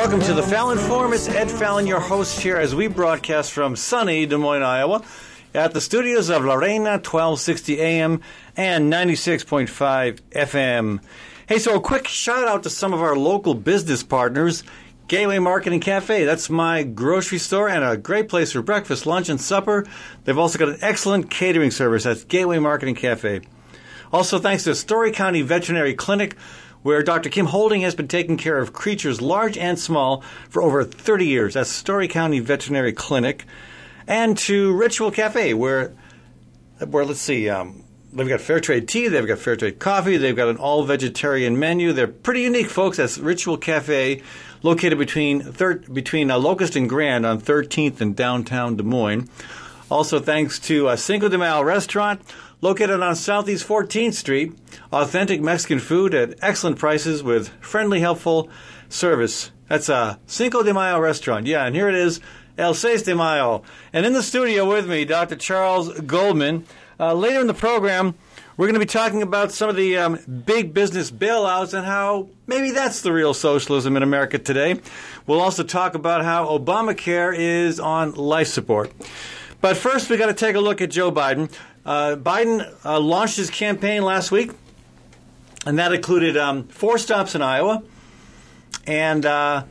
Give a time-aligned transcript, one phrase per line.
[0.00, 1.12] Welcome to the Fallon Forum.
[1.12, 5.04] It's Ed Fallon, your host here, as we broadcast from sunny Des Moines, Iowa,
[5.52, 8.22] at the studios of Lorena 1260 AM
[8.56, 11.02] and 96.5 FM.
[11.46, 14.64] Hey, so a quick shout out to some of our local business partners.
[15.06, 16.24] Gateway Market and Cafe.
[16.24, 19.86] That's my grocery store and a great place for breakfast, lunch, and supper.
[20.24, 22.04] They've also got an excellent catering service.
[22.04, 23.42] That's Gateway Market and Cafe.
[24.14, 26.36] Also, thanks to Story County Veterinary Clinic,
[26.82, 27.28] where Dr.
[27.28, 31.54] Kim Holding has been taking care of creatures large and small for over 30 years.
[31.54, 33.44] That's Story County Veterinary Clinic.
[34.06, 35.92] And to Ritual Cafe, where,
[36.88, 40.36] where let's see, um, they've got fair trade tea, they've got fair trade coffee, they've
[40.36, 41.92] got an all vegetarian menu.
[41.92, 42.96] They're pretty unique, folks.
[42.96, 44.22] That's Ritual Cafe,
[44.62, 49.28] located between thir- between uh, Locust and Grand on 13th and downtown Des Moines.
[49.90, 52.22] Also, thanks to uh, Cinco de Mayo Restaurant,
[52.60, 54.52] located on Southeast 14th Street.
[54.92, 58.48] Authentic Mexican food at excellent prices with friendly, helpful
[58.88, 59.50] service.
[59.68, 61.46] That's a Cinco de Mayo restaurant.
[61.46, 62.20] Yeah, and here it is,
[62.58, 63.62] El Seis de Mayo.
[63.92, 65.36] And in the studio with me, Dr.
[65.36, 66.66] Charles Goldman.
[66.98, 68.14] Uh, later in the program,
[68.56, 72.28] we're going to be talking about some of the um, big business bailouts and how
[72.46, 74.80] maybe that's the real socialism in America today.
[75.26, 78.92] We'll also talk about how Obamacare is on life support.
[79.62, 81.50] But first, we got to take a look at Joe Biden.
[81.84, 84.52] Uh, Biden uh, launched his campaign last week,
[85.66, 87.82] and that included um, four stops in Iowa.
[88.86, 89.64] And uh,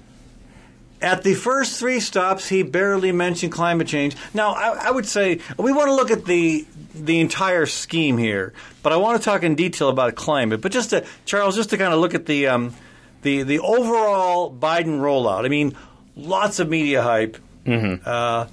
[1.02, 4.16] at the first three stops, he barely mentioned climate change.
[4.34, 8.54] Now, I, I would say we want to look at the the entire scheme here,
[8.84, 10.62] but I want to talk in detail about climate.
[10.62, 12.74] But just to Charles, just to kind of look at the um,
[13.22, 15.46] the the overall Biden rollout.
[15.46, 15.76] I mean,
[16.16, 17.38] lots of media hype.
[18.06, 18.48] Uh,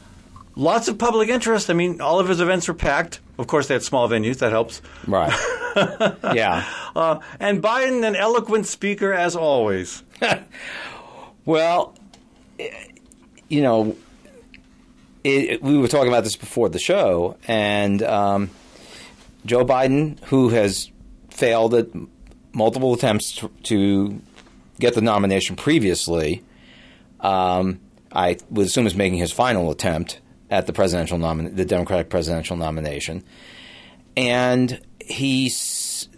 [0.55, 1.71] lots of public interest.
[1.71, 3.21] I mean, all of his events were packed.
[3.39, 4.39] Of course, they had small venues.
[4.39, 4.81] That helps.
[5.07, 5.33] Right.
[6.35, 6.65] yeah.
[6.95, 10.03] Uh, and Biden, an eloquent speaker as always.
[11.47, 11.95] Well,
[13.49, 13.97] you know,
[15.23, 18.51] it, we were talking about this before the show, and um,
[19.47, 20.91] Joe Biden, who has
[21.31, 21.87] failed at
[22.53, 24.21] multiple attempts to, to
[24.81, 26.43] get the nomination previously,
[27.21, 27.79] um,
[28.11, 30.21] I would assume is making his final attempt
[30.51, 33.25] at the presidential nomin- the Democratic presidential nomination,
[34.17, 36.09] and he's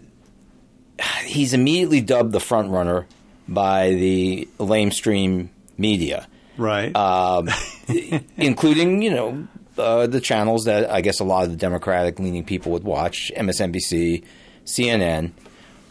[1.23, 3.07] he's immediately dubbed the front runner
[3.47, 6.27] by the lamestream media.
[6.57, 6.93] Right.
[6.93, 7.49] um,
[8.37, 9.47] including you know
[9.77, 13.31] uh, the channels that I guess a lot of the Democratic leaning people would watch:
[13.35, 14.23] MSNBC,
[14.65, 15.31] CNN,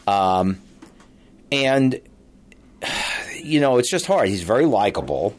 [0.07, 0.61] um,
[1.51, 1.99] and
[3.41, 4.29] you know it's just hard.
[4.29, 5.35] He's very likable,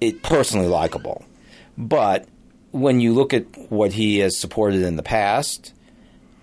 [0.00, 1.24] it personally likable,
[1.78, 2.28] but
[2.72, 5.72] when you look at what he has supported in the past,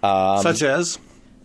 [0.01, 0.97] um, Such as?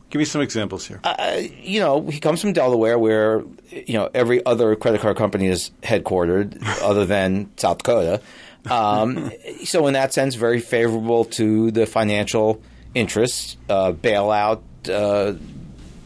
[0.08, 1.00] Give me some examples here.
[1.04, 5.46] uh, you know, he comes from Delaware, where you know every other credit card company
[5.46, 8.20] is headquartered, other than South Dakota.
[8.68, 9.30] Um,
[9.64, 12.60] so, in that sense, very favorable to the financial
[12.94, 13.56] interests.
[13.68, 15.38] Uh, bailout, uh,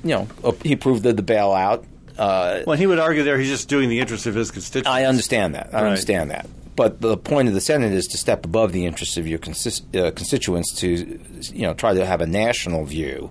[0.03, 1.85] you know, uh, he proved that the bailout.
[2.19, 4.89] Uh, well, he would argue there he's just doing the interest of his constituents.
[4.89, 5.71] I understand that.
[5.73, 5.89] I Right.
[5.89, 6.47] understand that.
[6.77, 9.95] But the point of the Senate is to step above the interests of your consist-
[9.95, 11.21] uh, constituents to,
[11.53, 13.31] you know, try to have a national view.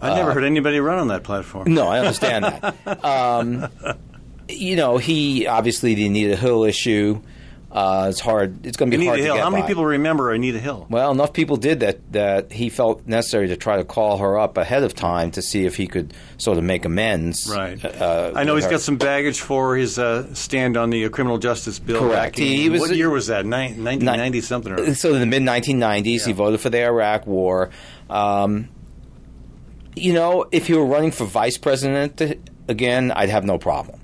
[0.00, 1.72] I never heard anybody run on that platform.
[1.72, 2.76] No, I understand that.
[3.04, 3.68] Um,
[4.48, 7.20] you know, he obviously the Anita Hill issue.
[7.76, 8.64] Uh, it's hard.
[8.64, 9.34] It's going to be Anita hard Hill.
[9.34, 9.68] to get How many by.
[9.68, 10.86] people remember Anita Hill?
[10.88, 14.56] Well, enough people did that that he felt necessary to try to call her up
[14.56, 17.46] ahead of time to see if he could sort of make amends.
[17.54, 17.84] Right.
[17.84, 18.70] Uh, I know he's her.
[18.70, 22.00] got some baggage for his uh, stand on the uh, criminal justice bill.
[22.00, 22.38] Correct.
[22.38, 23.44] in- He was- what year was that?
[23.44, 24.72] Nin- 1990 something.
[24.72, 27.68] Or, So in the mid 1990s, he voted for the Iraq War.
[28.08, 28.70] Um,
[29.94, 32.22] you know, if he were running for vice president
[32.68, 34.00] again, I'd have no problem.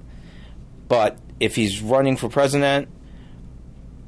[0.88, 2.88] But if he's running for president,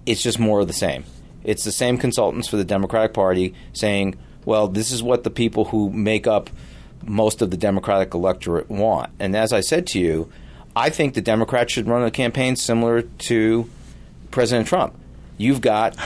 [0.07, 1.05] it's just more of the same.
[1.43, 5.67] It's the same consultants for the Democratic Party saying, well, this is what the people
[5.67, 6.51] who make up
[7.03, 9.11] most of the Democratic electorate want.
[9.19, 10.31] And as I said to you,
[10.75, 13.69] I think the Democrats should run a campaign similar to
[14.31, 14.95] President Trump.
[15.37, 15.97] You've got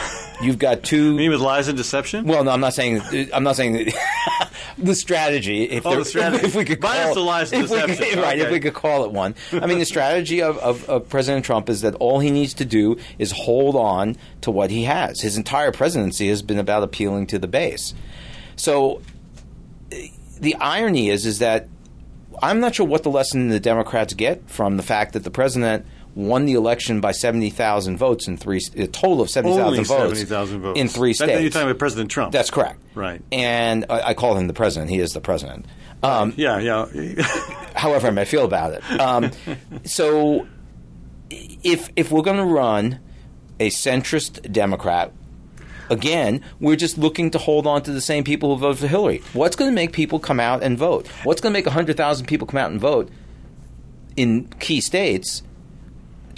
[0.41, 2.27] you've got two you mean with lies and deception?
[2.27, 3.03] well, no, I'm not saying.
[3.33, 3.93] I'm not saying
[4.79, 5.65] the strategy.
[5.65, 6.47] If, Oh, the strategy.
[6.47, 8.21] if we could call Minus it, the lies and if we could- deception.
[8.21, 8.39] right?
[8.39, 9.35] If we could call it one.
[9.53, 12.65] I mean, the strategy of, of, of President Trump is that all he needs to
[12.65, 15.21] do is hold on to what he has.
[15.21, 17.93] His entire presidency has been about appealing to the base.
[18.57, 19.03] So
[20.41, 21.69] the irony is, is that
[22.41, 25.85] I'm not sure what the lesson the Democrats get from the fact that the president
[26.19, 30.61] won the election by 70,000 votes in three, a total of 70,000 Only votes, 70,000
[30.61, 30.81] votes.
[30.81, 31.41] in three That- states.
[31.43, 32.33] You're talking about President Trump.
[32.33, 32.81] That's correct.
[32.97, 33.23] Right.
[33.31, 34.91] And I, I call him the president.
[34.91, 35.67] He is the president.
[36.03, 36.87] Um, yeah, yeah.
[37.77, 39.01] however I may feel about it.
[39.01, 39.31] Um,
[39.85, 40.47] so
[41.31, 42.99] if if we're going to run
[43.61, 45.13] a centrist Democrat,
[45.91, 49.23] again, we're just looking to hold on to the same people who voted for Hillary.
[49.33, 51.07] What's going to make people come out and vote?
[51.25, 53.09] What's going to make 100,000 people come out and vote
[54.17, 55.43] in key states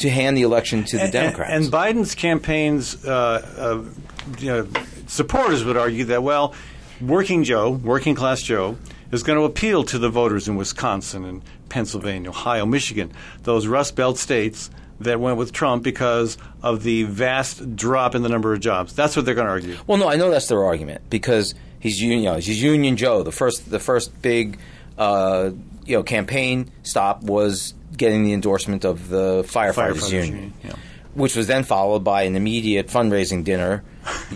[0.00, 1.52] to hand the election to the And- Democrats?
[1.52, 3.10] And, Biden's campaign's uh,
[3.58, 4.66] uh, you know,
[5.06, 6.54] supporters would argue that, well,
[7.00, 8.76] working Joe, working class Joe,
[9.12, 13.12] is going to appeal to the voters in Wisconsin and Pennsylvania, Ohio, Michigan,
[13.42, 14.70] those Rust Belt states
[15.00, 18.94] that went with Trump because of the vast drop in the number of jobs.
[18.94, 19.76] That's what they're going to argue.
[19.86, 23.22] Well, no, I know that's their argument because he's union, you know, he's Union Joe.
[23.22, 24.58] The first, the first big,
[24.98, 25.50] uh,
[25.86, 30.72] you know, campaign stop was getting the endorsement of the firefighters, Firefighters union, union, yeah.
[31.14, 33.84] which was then followed by an immediate fundraising dinner,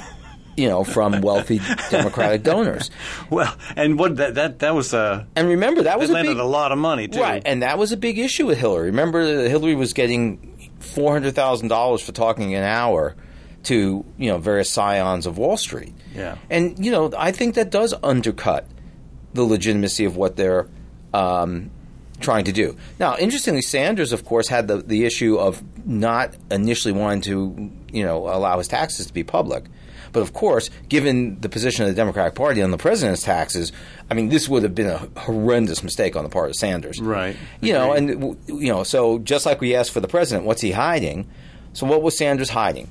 [0.57, 1.61] you know, from wealthy
[1.91, 2.91] Democratic donors.
[3.31, 6.35] Well, and what that that, that was uh, And remember, that was that a landed
[6.35, 7.21] big, a lot of money too.
[7.21, 8.87] right, and that was a big issue with Hillary.
[8.87, 13.17] Remember, Hillary was getting four hundred thousand dollars for talking an hour
[13.65, 15.95] to you know various scions of Wall Street.
[16.15, 16.37] Yeah.
[16.49, 18.67] and you know I think that does undercut
[19.33, 20.69] the legitimacy of what they're
[21.13, 21.71] um,
[22.21, 22.77] trying to do.
[22.99, 28.05] Now, interestingly, Sanders, of course, had the the issue of not initially wanting to you
[28.05, 29.65] know allow his taxes to be public.
[30.15, 33.73] But of course, given the position of the Democratic Party on the president's taxes,
[34.09, 37.01] I mean, this would have been a horrendous mistake on the part of Sanders.
[37.01, 37.37] Right.
[37.61, 40.71] You know, and you know, so just like we asked for the president, what's he
[40.71, 41.29] hiding?
[41.73, 42.89] So what was Sanders hiding?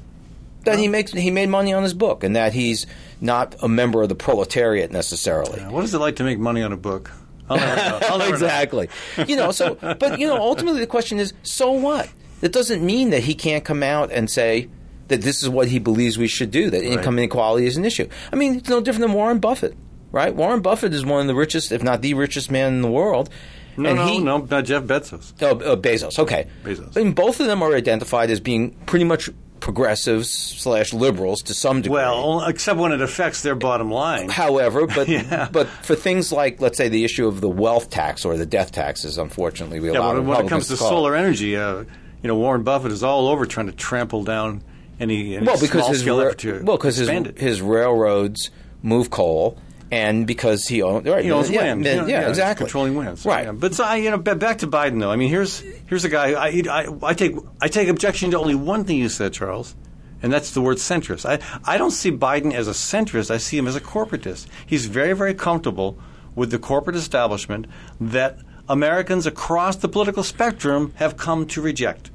[0.65, 2.85] That he makes he made money on his book, and that he's
[3.21, 5.61] not a member of the proletariat necessarily.
[5.61, 7.09] what is it like to make money on a book?
[7.49, 7.99] I'll never know.
[8.07, 8.35] I'll never know.
[8.35, 8.89] exactly.
[9.27, 12.09] you know, so but you know, ultimately the question is, so what?
[12.41, 14.69] That doesn't mean that he can't come out and say
[15.07, 16.69] that this is what he believes we should do.
[16.69, 18.07] That income inequality is an issue.
[18.31, 19.75] I mean, it's no different than Warren Buffett,
[20.11, 20.33] right?
[20.33, 23.29] Warren Buffett is one of the richest, if not the richest man in the world.
[23.77, 25.33] No, and no, he, no, not Jeff Bezos.
[25.41, 26.19] Oh, uh, Bezos.
[26.19, 26.47] Okay.
[26.63, 26.95] Bezos.
[26.97, 29.29] I mean, both of them are identified as being pretty much
[29.59, 31.95] progressives slash liberals to some degree.
[31.95, 34.27] Well, except when it affects their bottom line.
[34.29, 35.47] However, but Yeah.
[35.51, 38.73] but for things like let's say the issue of the wealth tax or the death
[38.73, 41.79] taxes, unfortunately, we Yeah, allow when, when it comes to call solar energy, uh,
[42.21, 44.63] you know, Warren Buffett is all over trying to trample down
[44.99, 48.51] any, any well because small his scale ra- effort to well because his, his railroads
[48.81, 49.57] move coal.
[49.93, 51.85] And because he owns, right, He owns yeah, land.
[51.85, 53.19] yeah, Yeah, yeah, exactly, Controlling land.
[53.19, 53.47] So, right?
[53.51, 55.11] But so, you know, back to Biden though.
[55.11, 56.31] I mean, here's here's a guy.
[56.31, 59.75] I, I I take I take objection to only one thing you said, Charles,
[60.23, 61.29] and that's the word centrist.
[61.29, 63.29] I I don't see Biden as a centrist.
[63.29, 64.47] I see him as a corporatist.
[64.65, 65.99] He's very very comfortable
[66.33, 67.67] with the corporate establishment
[68.01, 72.09] that Americans across the political spectrum have come to reject,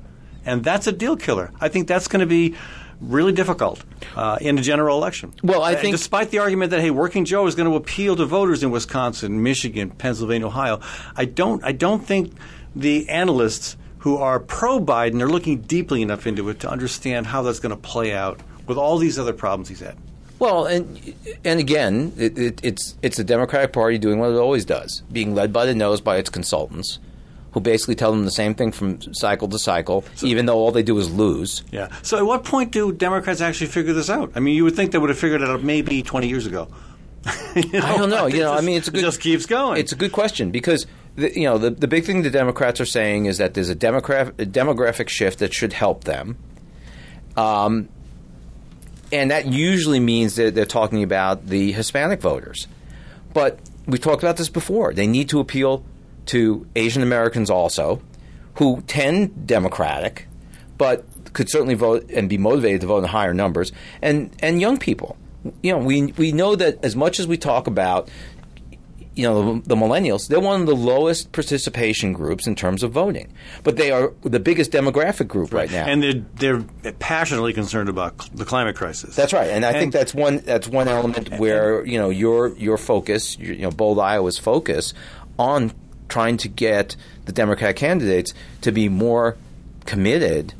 [0.45, 1.53] and that's a deal killer.
[1.61, 2.57] I think that's going to be.
[3.01, 3.83] Really difficult
[4.17, 5.33] uh, in a general election.
[5.45, 8.17] Well, I Uh, think- despite the argument that hey, Working Joe is going to appeal
[8.17, 10.81] to voters in Wisconsin, Michigan, Pennsylvania, Ohio,
[11.17, 11.63] I don't.
[11.65, 12.33] I don't think
[12.75, 17.43] the analysts who are pro Biden are looking deeply enough into it to understand how
[17.43, 19.97] that's going to play out with all these other problems he's had.
[20.41, 24.65] Well, and and again, it, it, it's it's the Democratic Party doing what it always
[24.65, 26.99] does, being led by the nose by its consultants,
[27.59, 30.83] who basically tell them the same thing from cycle to cycle, even though all they
[30.83, 31.65] do is lose.
[31.73, 31.89] Yeah.
[32.03, 34.33] So, at what point do Democrats actually figure this out?
[34.37, 36.69] I mean, you would think they would have figured it out maybe 20 years ago.
[37.57, 38.27] You I don't know.
[38.27, 39.81] You know, I mean, it's a it just keeps going.
[39.81, 40.87] It's a good question because
[41.17, 43.75] the, you know the the big thing the Democrats are saying is that there's a
[43.75, 46.37] demographic a demographic shift that should help them.
[47.37, 47.89] Um,
[49.11, 52.69] and that usually means that they're talking about the Hispanic voters.
[53.35, 54.95] But we've talked about this before.
[54.95, 55.85] They need to appeal
[56.29, 58.01] to Asian Americans also,
[58.55, 60.27] who tend Democratic,
[60.77, 64.79] but could certainly vote and be motivated to vote in higher numbers, and and young
[64.79, 65.17] people.
[65.63, 68.09] You know, we we know that as much as we talk about
[69.19, 72.93] you know the, the millennials they're one of the lowest participation groups in terms of
[72.93, 73.33] voting
[73.65, 76.05] but they are the biggest demographic group right, now and
[76.37, 79.17] they're they're passionately concerned about cl- the climate crisis.
[79.17, 82.79] that's right and i think that's one that's one element where you know your your
[82.79, 84.95] focus your, you know bold iowa's focus
[85.37, 85.73] on
[86.09, 86.97] trying to get
[87.27, 89.37] the democratic candidates to be more
[89.85, 90.55] committed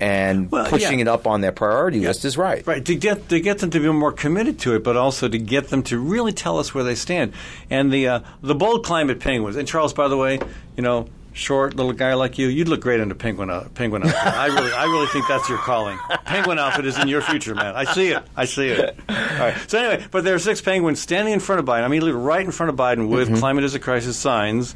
[0.00, 1.02] and Well, pushing yeah.
[1.02, 3.78] it up on their priority list is right Right to get to get them to
[3.78, 6.82] be more committed to it, but also to get them to really tell us where
[6.82, 7.32] they stand.
[7.70, 9.56] And the uh, the bold climate penguins.
[9.56, 10.40] And Charles, by the way,
[10.76, 14.02] you know, short little guy like you, you'd look great in a penguin uh, penguin
[14.04, 14.26] outfit.
[14.26, 15.98] I really I really think that's your calling.
[16.24, 17.74] Penguin outfit is in your future, man.
[17.74, 18.22] I see it.
[18.36, 18.98] I see it.
[19.08, 19.56] All right.
[19.68, 21.84] So anyway, but there are six penguins standing in front of Biden.
[21.84, 24.74] I mean, right in front of Biden with "climate is a crisis" signs.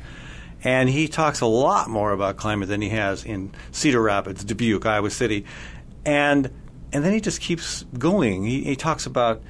[0.64, 4.84] And he talks a lot more about climate than he has in Cedar Rapids, Dubuque,
[4.84, 5.44] Iowa City,
[6.04, 6.50] and
[6.92, 8.44] and then he just keeps going.
[8.44, 9.42] He, he talks about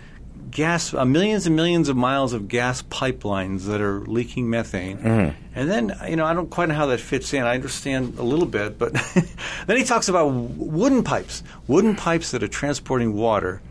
[0.51, 4.99] gas, uh, millions and millions of miles of gas pipelines that are leaking methane.
[4.99, 5.43] Mm-hmm.
[5.55, 7.43] And then, you know, I don't quite know how that fits in.
[7.43, 8.93] I understand a little bit, but
[9.67, 13.63] then he talks about wooden pipes, wooden pipes that are transporting water,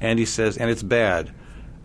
[0.00, 1.32] and he says, and it's bad.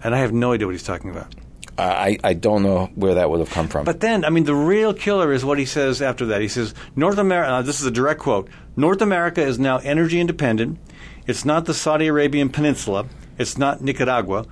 [0.04, 1.34] And I have no idea what he's talking about.
[1.78, 3.86] I, I don't know where that would have come from.
[3.86, 6.42] But then, I mean, the real killer is what he says after that.
[6.42, 10.20] He says, North America, uh, this is a direct quote North America is now energy
[10.20, 10.80] independent.
[11.28, 13.06] It's not the Saudi Arabian Peninsula.
[13.42, 14.46] It's not Nicaragua,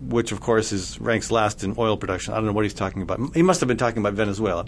[0.00, 2.32] which, of course, is ranks last in oil production.
[2.32, 3.34] I don't know what he's talking about.
[3.34, 4.64] He must have been talking about Venezuela.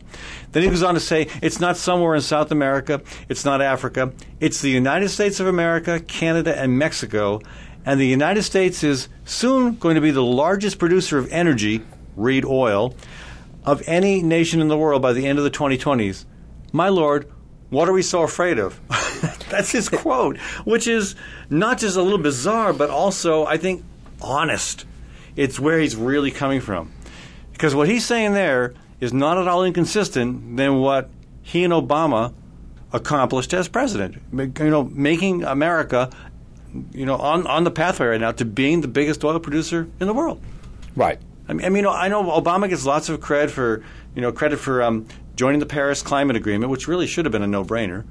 [0.50, 3.00] Then he goes on to say, it's not somewhere in South America.
[3.28, 4.12] It's not Africa.
[4.40, 7.40] It's the United States of America, Canada, and Mexico.
[7.86, 11.82] And the United States is soon going to be the largest producer of energy,
[12.16, 12.94] read oil,
[13.64, 16.24] of any nation in the world by the end of the 2020s.
[16.72, 17.30] My lord,
[17.72, 18.78] what are we so afraid of?
[19.48, 21.16] That's his quote, which is
[21.48, 23.82] not just a little bizarre, but also, I think,
[24.20, 24.84] honest.
[25.36, 26.92] It's where he's really coming from.
[27.52, 31.08] Because what he's saying there is not at all inconsistent than what
[31.40, 32.34] he and Obama
[32.92, 34.20] accomplished as president.
[34.32, 36.10] You know, making America,
[36.92, 40.06] you know, on, on the pathway right now to being the biggest oil producer in
[40.06, 40.42] the world.
[40.94, 41.18] right.
[41.48, 43.82] I mean, I mean, I know Obama gets lots of credit for,
[44.14, 47.42] you know, credit for um, joining the Paris Climate Agreement, which really should have been
[47.42, 48.04] a no-brainer.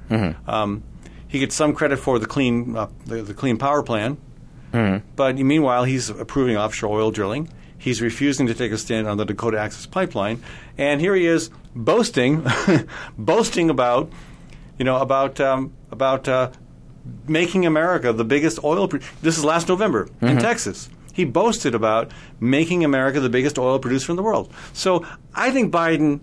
[0.48, 0.82] Um,
[1.28, 4.18] he gets some credit for the clean, uh, the, the clean power plan,
[5.16, 7.48] but meanwhile, he's approving offshore oil drilling.
[7.78, 10.42] He's refusing to take a stand on the Dakota Access Pipeline,
[10.78, 12.46] and here he is boasting,
[13.18, 14.10] boasting about,
[14.78, 16.50] you know, about um, about uh,
[17.26, 18.88] making America the biggest oil.
[18.88, 20.88] Pro- this is last November in Texas.
[21.12, 22.10] He boasted about
[22.40, 24.50] making America the biggest oil producer in the world.
[24.72, 26.22] So I think Biden,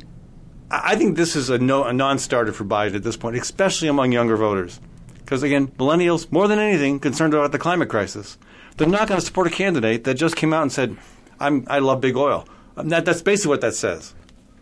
[0.71, 4.11] I think this is a, no, a non-starter for Biden at this point, especially among
[4.11, 4.79] younger voters.
[5.17, 8.37] Because again, millennials, more than anything, concerned about the climate crisis.
[8.77, 10.97] They're not going to support a candidate that just came out and said,
[11.39, 12.47] "I'm I love big oil."
[12.77, 14.13] Um, That, that's basically what that says.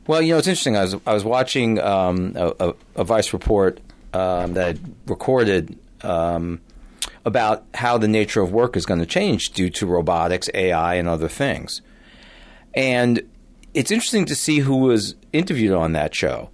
[0.07, 0.75] Well, you know, it's interesting.
[0.75, 3.79] I was I was watching um, a, a, a Vice report
[4.13, 6.61] um, that I recorded um,
[7.25, 11.07] about how the nature of work is going to change due to robotics, AI, and
[11.07, 11.81] other things.
[12.73, 13.21] And
[13.73, 16.49] it's interesting to see who was interviewed on that show.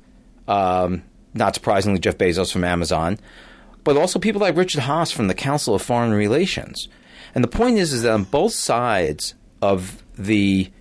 [0.48, 1.04] Um,
[1.34, 3.18] not surprisingly, Jeff Bezos from Amazon,
[3.84, 6.88] but also people like Richard Haass from the Council of Foreign Relations.
[7.36, 10.72] And the point is, is that on both sides of the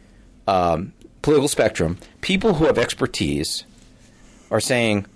[0.46, 3.64] um, political spectrum, people who have expertise
[4.50, 5.06] are saying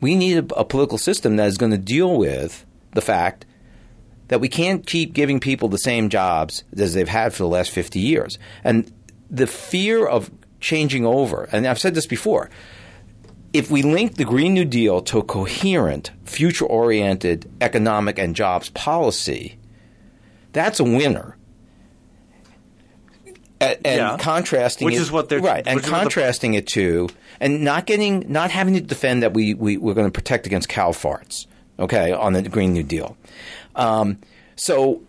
[0.00, 3.46] we need a, a political system that is going to deal with the fact
[4.28, 7.70] that we can't keep giving people the same jobs as they've had for the last
[7.70, 8.38] 50 years.
[8.62, 8.90] And
[9.30, 12.50] the fear of changing over, and I've said this before,
[13.52, 18.68] if we link the Green New Deal to a coherent, future oriented economic and jobs
[18.70, 19.58] policy,
[20.52, 21.36] that's a winner.
[23.60, 24.16] A- And, Yeah.
[24.18, 27.08] contrasting Which it, is what they're- right, and what the- contrasting it to,
[27.40, 30.68] and not getting, not having to defend that we, we we're going to protect against
[30.68, 31.46] cow farts,
[31.78, 33.16] okay, on the Green New Deal.
[33.76, 34.18] Um,
[34.56, 35.00] so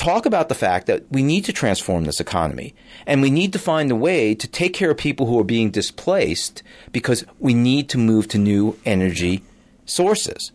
[0.00, 2.74] talk about the fact that we need to transform this economy
[3.06, 5.70] and we need to find a way to take care of people who are being
[5.70, 9.42] displaced because we need to move to new energy
[9.84, 10.52] sources.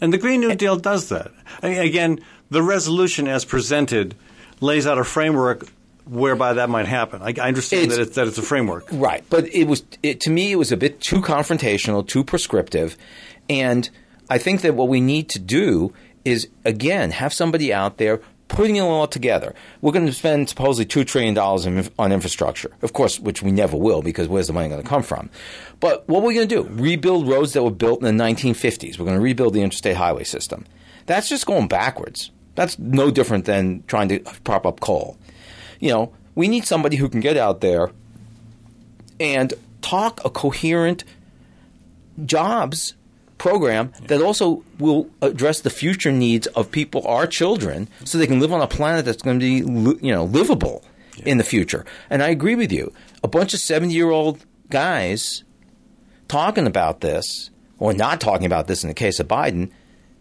[0.00, 1.30] And the Green New Deal does that.
[1.62, 4.14] I mean, again, the resolution as presented
[4.60, 5.66] lays out a framework
[6.06, 7.20] whereby that might happen.
[7.20, 8.86] I, I understand It's- that it's, that it's a framework.
[8.90, 12.96] Right, but it was it, to me it was a bit too confrontational, too prescriptive,
[13.50, 13.90] and
[14.30, 15.92] I think that what we need to do
[16.24, 19.54] is again have somebody out there putting it all together.
[19.80, 21.66] We're going to spend supposedly two trillion dollars
[21.98, 25.02] on infrastructure, of course, which we never will because where's the money going to come
[25.02, 25.30] from?
[25.80, 26.68] But what are we going to do?
[26.68, 28.98] Rebuild roads that were built in the 1950s.
[28.98, 30.64] We're going to rebuild the interstate highway system.
[31.06, 32.30] That's just going backwards.
[32.54, 35.16] That's no different than trying to prop up coal.
[35.78, 37.90] You know, we need somebody who can get out there
[39.20, 41.04] and talk a coherent
[42.24, 42.94] jobs
[43.38, 48.40] program that also will address the future needs of people, our children, so they can
[48.40, 50.84] live on a planet that's going to be, you know, livable
[51.24, 51.86] in the future.
[52.10, 52.92] And I agree with you.
[53.22, 55.44] A bunch of seventy-year-old guys
[56.28, 59.70] talking about this, or not talking about this in the case of Biden,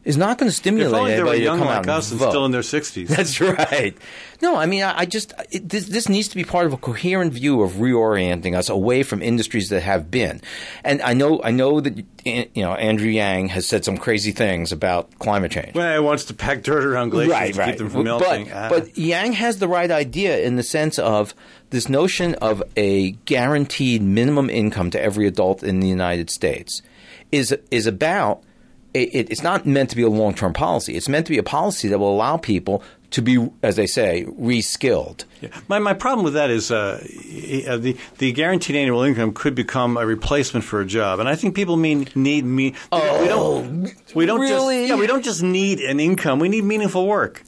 [0.08, 2.20] is not going to If stimulate only they were anybody young come like us and
[2.20, 3.08] still in their 60s.
[3.16, 3.94] That's right.
[4.42, 6.78] No, I mean, I, I just it, this, this needs to be part of a
[6.78, 10.42] coherent view of reorienting us away from industries that have been.
[10.84, 14.72] And I know, I know that you know Andrew Yang has said some crazy things
[14.72, 15.76] about climate change.
[15.76, 17.70] well, it wants to pack dirt around glaciers Right, to right.
[17.70, 18.46] keep them from melting.
[18.46, 18.70] But, Ah.
[18.70, 21.34] but Yang has the right idea in the sense of
[21.72, 26.82] this notion of a guaranteed minimum income to every adult in the United States
[27.32, 28.44] is is about.
[28.94, 30.96] It, it's not meant to be a long term policy.
[30.96, 34.26] It's meant to be a policy that will allow people to be, as they say,
[34.28, 35.24] reskilled.
[35.40, 35.50] Yeah.
[35.68, 40.06] My, my problem with that is uh, the the guaranteed annual income could become a
[40.06, 42.74] replacement for a job, and I think people mean need me.
[42.92, 43.94] Oh, we don't.
[44.16, 44.88] We don't really?
[44.88, 44.90] just.
[44.90, 46.40] Yeah, we don't just need an income.
[46.40, 47.44] We need meaningful work.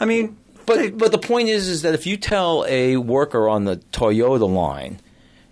[0.00, 3.64] I mean, But but the point is is that if you tell a worker on
[3.64, 4.98] the Toyota line,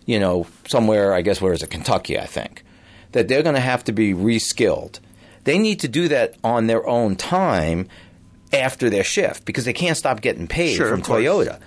[0.04, 2.64] you know, somewhere I guess where is it Kentucky, I think,
[3.12, 4.98] that they're going to have to be reskilled.
[5.44, 7.88] They need to do that on their own time
[8.52, 11.02] after their shift because they can't stop getting paid Sure, from.
[11.02, 11.58] Toyota.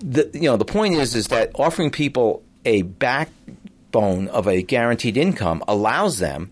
[0.00, 5.16] The, you know, the point is is that offering people a backbone of a guaranteed
[5.16, 6.50] income allows them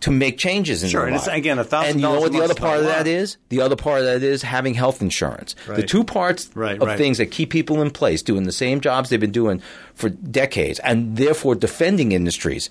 [0.00, 1.26] to make changes in Sure, their life.
[1.28, 3.36] again, $1,000 And you know what the other part of a that is?
[3.50, 5.54] The other part of that is having health insurance.
[5.66, 6.96] The two parts Right, of right.
[6.96, 9.60] things that keep people in place doing the same jobs they've been doing
[9.94, 12.70] for decades and therefore defending industries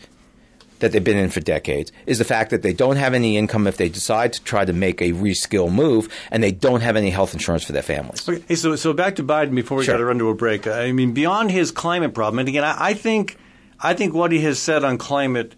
[0.80, 3.68] that they've been in for decades is the fact that they don't have any income
[3.68, 7.10] if they decide to try to make a reskill move and they don't have any
[7.10, 8.28] health insurance for their families.
[8.28, 9.94] Okay, so so back to Biden before we Sure.
[9.96, 10.68] got to run to a break.
[10.68, 13.38] I mean, beyond his climate problem, and again, I, I think
[13.80, 15.54] I think what he has said on climate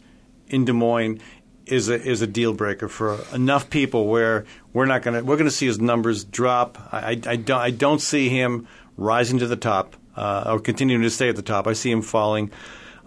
[0.48, 1.20] in Des Moines
[1.66, 5.38] is a is a deal breaker for enough people where we're not going to we're
[5.38, 6.78] going to see his numbers drop.
[6.92, 11.04] I, I, I don't I don't see him rising to the top uh, or continuing
[11.04, 11.68] to stay at the top.
[11.68, 12.51] I see him falling.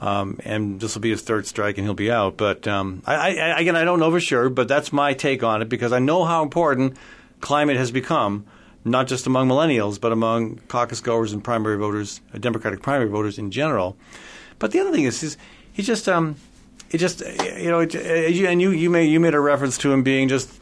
[0.05, 2.37] Um, and this will be his third strike, and he'll be out.
[2.37, 5.63] But um, I, I, again, I don't know for sure, but that's my take on
[5.63, 6.99] it because I know how important
[7.41, 8.45] climate has become,
[8.85, 13.39] not just among millennials, but among caucus goers and primary voters, uh, Democratic primary voters
[13.39, 13.97] in general.
[14.59, 15.39] But the other thing is,
[15.73, 16.37] he just, um,
[16.91, 17.99] it just, uh, you know, it, uh,
[18.51, 20.53] and you, you made you made a reference to him being just,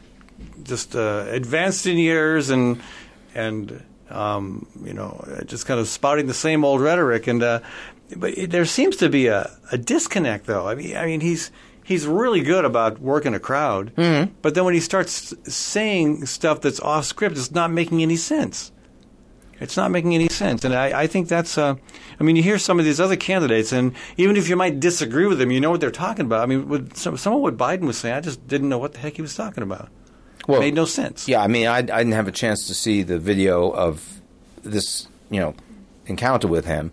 [0.63, 2.81] just uh, advanced in years and
[3.35, 7.27] and um, you know, just kind of spouting the same old rhetoric.
[7.27, 7.59] And uh,
[8.17, 10.67] but it, there seems to be a, a disconnect, though.
[10.67, 11.51] I mean, I mean, he's
[11.83, 14.33] he's really good about working a crowd, Mm-hmm.
[14.41, 18.71] but then when he starts saying stuff that's off script, it's not making any sense.
[19.59, 21.57] It's not making any sense, and I, I think that's.
[21.57, 21.75] Uh,
[22.19, 25.25] I mean, you hear some of these other candidates, and even if you might disagree
[25.25, 26.41] with them, you know what they're talking about.
[26.41, 28.93] I mean, with some, some of what Biden was saying, I just didn't know what
[28.93, 29.89] the heck he was talking about.
[30.47, 31.29] Well, Made no sense.
[31.29, 34.21] Yeah, I mean, I, I didn't have a chance to see the video of
[34.63, 35.55] this, you know,
[36.07, 36.91] encounter with him.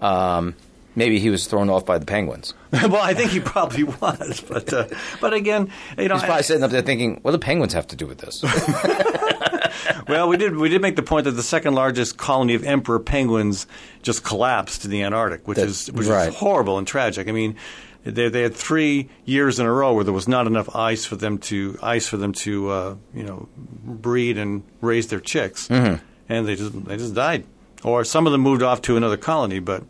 [0.00, 0.54] Um,
[0.96, 2.54] maybe he was thrown off by the Penguins.
[2.72, 4.86] well, I think he probably was, but uh,
[5.20, 7.96] but again, you know, He's probably sitting up there thinking, "What do Penguins have to
[7.96, 8.42] do with this?"
[10.08, 12.98] well, we did we did make the point that the second largest colony of emperor
[12.98, 13.66] penguins
[14.02, 16.28] just collapsed in the Antarctic, which That- is which right.
[16.28, 17.28] is horrible and tragic.
[17.28, 17.56] I mean,
[18.04, 21.16] they they had three years in a row where there was not enough ice for
[21.16, 23.48] them to ice for them to uh, you know
[23.84, 26.02] breed and raise their chicks, Mm-hmm.
[26.28, 27.44] and they just they just died,
[27.82, 29.84] or some of them moved off to another colony, but.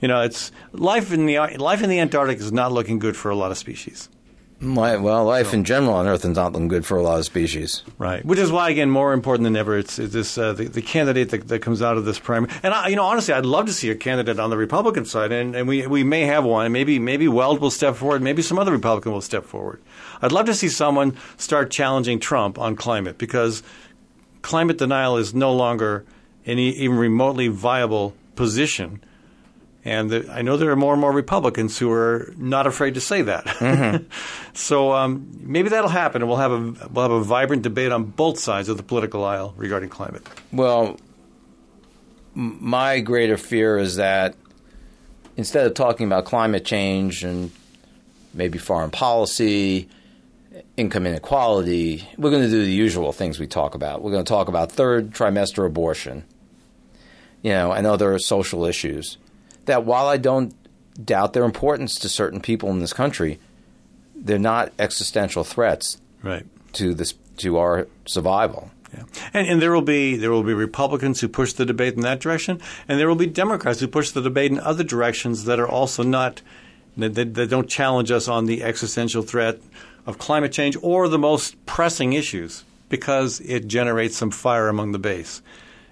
[0.00, 3.30] You know, it's life in the life in the Antarctic is not looking good for
[3.32, 4.08] a lot of species.
[4.60, 7.84] Well, life in general on Earth is not looking good for a lot of species.
[7.96, 10.82] Right, which is why, again, more important than ever, it's, it's this uh, the, the
[10.82, 12.52] candidate that, that comes out of this primary.
[12.64, 15.30] And I, you know, honestly, I'd love to see a candidate on the Republican side,
[15.30, 16.72] and, and we we may have one.
[16.72, 18.20] Maybe maybe Weld will step forward.
[18.20, 19.80] Maybe some other Republican will step forward.
[20.22, 23.62] I'd love to see someone start challenging Trump on climate because
[24.42, 26.04] climate denial is no longer
[26.48, 29.00] any even remotely viable position.
[29.84, 33.00] And the, I know there are more and more Republicans who are not afraid to
[33.00, 34.04] say that.
[34.54, 38.04] so um, maybe that'll happen, and we'll have a we'll have a vibrant debate on
[38.04, 40.26] both sides of the political aisle regarding climate.
[40.52, 40.98] Well,
[42.34, 44.34] my greater fear is that
[45.36, 47.50] instead of talking about climate change and
[48.34, 49.88] maybe foreign policy,
[50.76, 54.02] income inequality, we're going to do the usual things we talk about.
[54.02, 56.24] We're going to talk about third trimester abortion,
[57.42, 59.18] you know, and other social issues.
[59.66, 60.54] That while I don't
[61.04, 63.38] doubt their importance to certain people in this country,
[64.14, 66.44] they're not existential threats Right.
[66.74, 68.70] to this to our survival.
[68.92, 69.04] Yeah.
[69.34, 72.20] And, and there will be there will be Republicans who push the debate in that
[72.20, 75.68] direction, and there will be Democrats who push the debate in other directions that are
[75.68, 76.42] also not
[76.96, 79.60] that, that, that don't challenge us on the existential threat
[80.06, 84.98] of climate change or the most pressing issues because it generates some fire among the
[84.98, 85.42] base.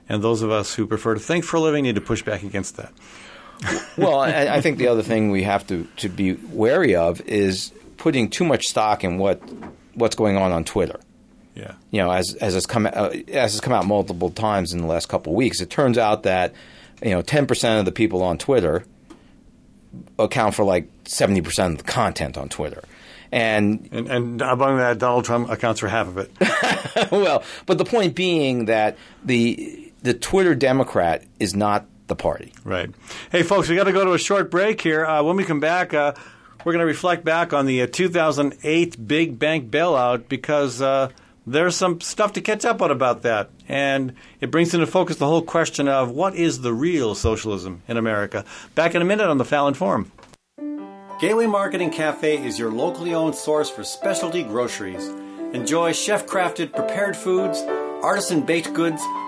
[0.08, 2.42] And those of us who prefer to think for a living need to push back
[2.42, 2.92] against that.
[3.96, 7.72] well, I, I think the other thing we have to, to be wary of is
[7.96, 9.40] putting too much stock in what
[9.94, 11.00] what's going on on Twitter.
[11.54, 11.72] Yeah.
[11.90, 14.86] You know, as as it's come uh, as it's come out multiple times in the
[14.86, 16.54] last couple of weeks, it turns out that
[17.02, 18.84] you know ten percent of the people on Twitter
[20.18, 22.82] account for like seventy percent of the content on Twitter.
[23.32, 26.30] And And, and among that, Donald Trump accounts for half of it.
[27.10, 32.52] well, but the point being that the the Twitter Democrat is not the party.
[32.62, 32.90] Right.
[33.32, 35.04] Hey, folks, we got to go to a short break here.
[35.04, 36.14] Uh, when we come back, uh,
[36.64, 41.08] we're going to reflect back on the uh, 2008 big bank bailout because uh,
[41.44, 43.50] there's some stuff to catch up on about that.
[43.66, 47.96] And it brings into focus the whole question of what is the real socialism in
[47.96, 48.44] America.
[48.76, 50.12] Back in a minute on the Fallon Forum.
[51.20, 55.08] Gateway Marketing Cafe is your locally owned source for specialty groceries.
[55.52, 57.60] Enjoy chef crafted prepared foods,
[58.04, 59.02] artisan baked goods,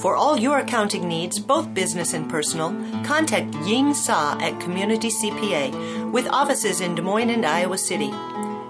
[0.00, 2.70] For all your accounting needs, both business and personal,
[3.04, 8.12] contact Ying Sa at Community CPA with offices in Des Moines and Iowa City.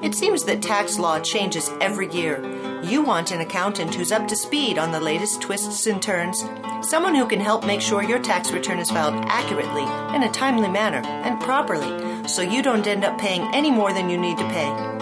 [0.02, 2.42] It seems that tax law changes every year.
[2.82, 6.42] You want an accountant who's up to speed on the latest twists and turns,
[6.80, 9.82] someone who can help make sure your tax return is filed accurately,
[10.16, 14.08] in a timely manner, and properly, so you don't end up paying any more than
[14.08, 14.97] you need to pay.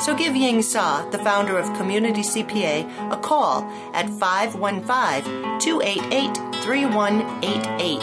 [0.00, 7.98] So give Ying Sa, the founder of Community CPA, a call at 515 288 3188.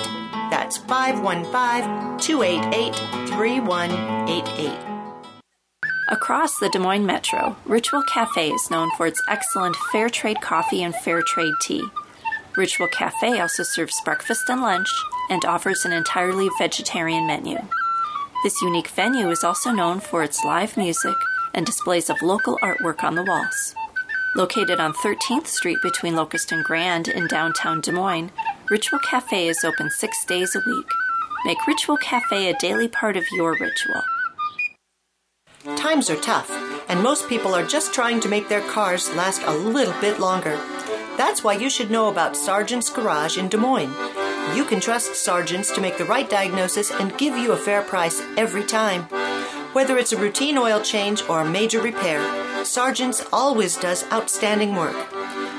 [0.52, 2.94] That's 515 288
[3.30, 4.80] 3188.
[6.10, 10.84] Across the Des Moines Metro, Ritual Cafe is known for its excellent fair trade coffee
[10.84, 11.84] and fair trade tea.
[12.56, 14.88] Ritual Cafe also serves breakfast and lunch
[15.32, 17.58] and offers an entirely vegetarian menu.
[18.44, 21.16] This unique venue is also known for its live music
[21.58, 23.76] and displays of local artwork on the walls.
[24.36, 28.32] Located on 13th Street between Locust and Grand in downtown Des Moines,
[28.70, 30.88] Ritual Cafe is open six days a week.
[31.44, 34.04] Make Ritual Cafe a daily part of your ritual.
[35.76, 36.52] Times are tough,
[36.88, 40.58] and most people are just trying to make their cars last a little bit longer.
[41.18, 43.96] That's why you should know about Sargent's Garage in Des Moines.
[44.56, 48.22] You can trust Sargent's to make the right diagnosis and give you a fair price
[48.38, 49.08] every time.
[49.78, 52.20] Whether it's a routine oil change or a major repair,
[52.66, 54.96] Sargent's always does outstanding work.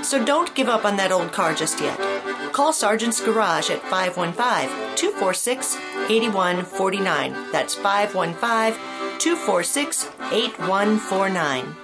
[0.02, 1.96] So don't give up on that old car just yet.
[2.52, 5.76] Call Sargent's Garage at 515 246
[6.10, 7.52] 8149.
[7.52, 11.76] That's 515 246 8149.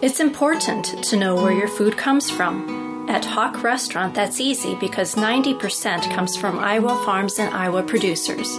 [0.00, 3.06] It's important to know where your food comes from.
[3.10, 8.58] At HoQ Restaurant, that's easy because 90% comes from Iowa farms and Iowa producers.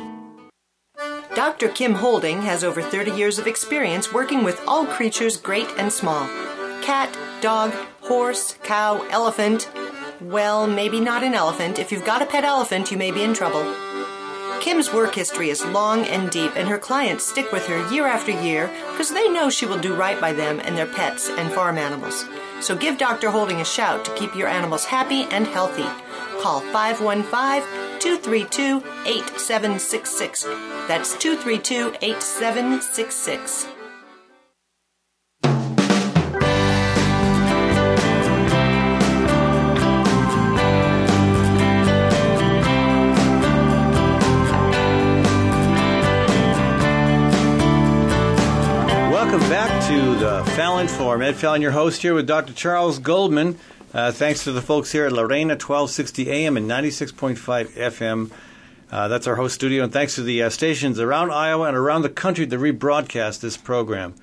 [1.35, 1.69] Dr.
[1.69, 6.27] Kim Holding has over 30 years of experience working with all creatures great and small
[6.81, 9.69] cat, dog, horse, cow, elephant.
[10.19, 11.79] Well, maybe not an elephant.
[11.79, 13.90] If you've got a pet elephant, you may be in trouble.
[14.61, 18.31] Kim's work history is long and deep, and her clients stick with her year after
[18.31, 21.79] year because they know she will do right by them and their pets and farm
[21.79, 22.25] animals.
[22.59, 23.31] So give Dr.
[23.31, 25.87] Holding a shout to keep your animals happy and healthy.
[26.43, 30.43] Call 515 232 8766.
[30.87, 33.80] That's 232 8766.
[49.31, 51.21] Welcome back to the Fallon Forum.
[51.21, 52.51] Ed Fallon, your host here with Dr.
[52.51, 53.57] Charles Goldman.
[53.93, 57.37] Uh, thanks to the folks here at Lorena, 1260 AM and 96.5
[57.69, 58.29] FM.
[58.91, 62.01] Uh, that's our host studio, and thanks to the uh, stations around Iowa and around
[62.01, 64.15] the country that rebroadcast this program.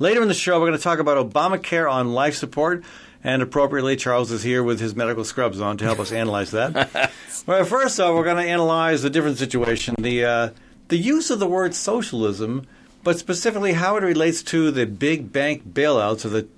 [0.00, 2.82] Later in the show, we're going to talk about Obamacare on life support,
[3.22, 7.12] and appropriately, Charles is here with his medical scrubs on to help us analyze that.
[7.46, 10.50] well, first, off, we're going to analyze a different situation the, uh,
[10.88, 12.66] the use of the word socialism,
[13.06, 16.48] but specifically how it relates to the big bank bailouts of the,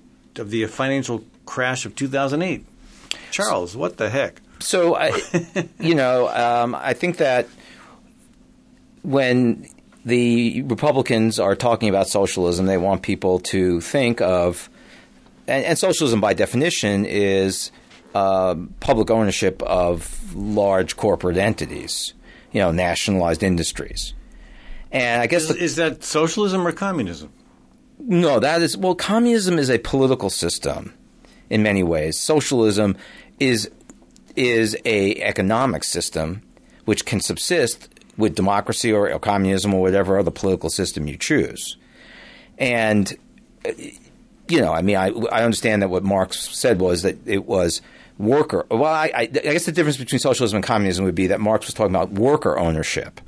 [0.41, 2.65] of the financial crash of 2008.
[3.29, 4.41] Charles, what the heck?
[4.57, 5.11] So, I,
[5.79, 7.47] you know, um, I think that
[9.03, 9.69] when
[10.03, 14.71] the Republicans are talking about socialism, they want people to think of,
[15.45, 17.71] and, and socialism by definition is
[18.15, 22.15] uh, public ownership of large corporate entities,
[22.51, 24.15] you know, nationalized industries.
[24.91, 27.31] And I guess Is, is that socialism or communism?
[27.99, 30.93] no, that is well, communism is a political system
[31.49, 32.17] in many ways.
[32.19, 32.95] Socialism
[33.39, 33.69] is
[34.35, 36.41] is a economic system
[36.85, 41.77] which can subsist with democracy or, or communism or whatever other political system you choose.
[42.57, 43.13] And
[43.65, 43.71] uh,
[44.47, 47.81] you know, I mean, I, I understand that what Marx said was that it was
[48.17, 48.65] worker.
[48.71, 51.67] Well, I, I, I guess the difference between socialism and communism would be that Marx
[51.67, 53.21] was talking about worker ownership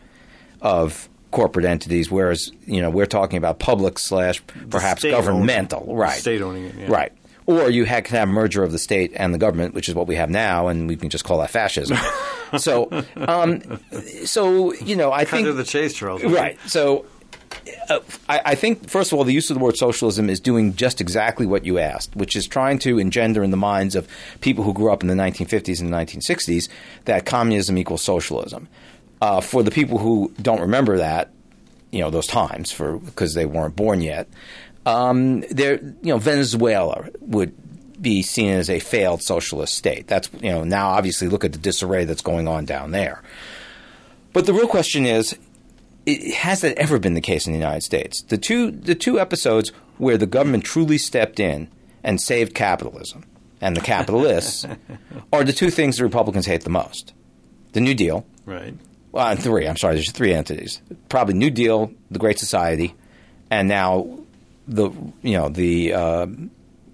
[0.61, 6.19] of corporate entities, whereas you know we're talking about public slash perhaps governmental, owning- right?
[6.19, 6.87] state owning it, yeah.
[6.89, 7.11] right?
[7.47, 10.07] Or you had can have merger of the state and the government, which is what
[10.07, 11.97] we have now, and we can just call that fascism.
[12.57, 13.79] so, um,
[14.25, 16.23] so you know, I Cut think the chase, Charles.
[16.23, 16.57] Right.
[16.67, 17.05] So
[17.89, 20.75] uh, I, I think, first of all, the use of the word socialism is doing
[20.75, 24.07] just exactly what you asked, which is trying to engender in the minds of
[24.41, 26.69] people who grew up in the 1950s and 1960s
[27.05, 28.67] that communism equals socialism.
[29.21, 31.31] Uh, for the people who don't remember that,
[31.91, 34.27] you know, those times, for because they weren't born yet,
[34.85, 37.53] um, there, you know, Venezuela would
[38.01, 40.07] be seen as a failed socialist state.
[40.07, 43.21] That's you know now obviously look at the disarray that's going on down there.
[44.33, 45.37] But the real question is,
[46.05, 48.21] it, has that ever been the case in the United States?
[48.23, 51.69] The two the two episodes where the government truly stepped in
[52.03, 53.25] and saved capitalism
[53.59, 54.65] and the capitalists
[55.33, 57.13] are the two things the Republicans hate the most:
[57.73, 58.25] the New Deal.
[58.45, 58.73] Right.
[59.11, 59.67] Well, three.
[59.67, 59.95] I'm sorry.
[59.95, 60.81] There's three entities.
[61.09, 62.95] Probably New Deal, the Great Society,
[63.49, 64.19] and now
[64.67, 66.27] the you know the uh,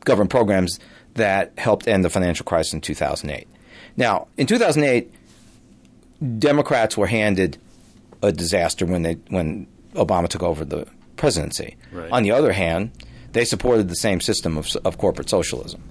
[0.03, 0.79] government programs
[1.13, 3.47] that helped end the financial crisis in 2008.
[3.97, 5.11] Now, in 2008,
[6.39, 7.57] Democrats were handed
[8.21, 11.75] a disaster when they when Obama took over the presidency.
[11.91, 12.11] Right.
[12.11, 12.91] On the other hand,
[13.33, 15.83] they supported the same system of, of corporate socialism.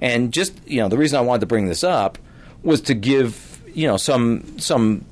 [0.00, 2.18] And just you know, the reason I wanted to bring this up
[2.62, 5.04] was to give you know some some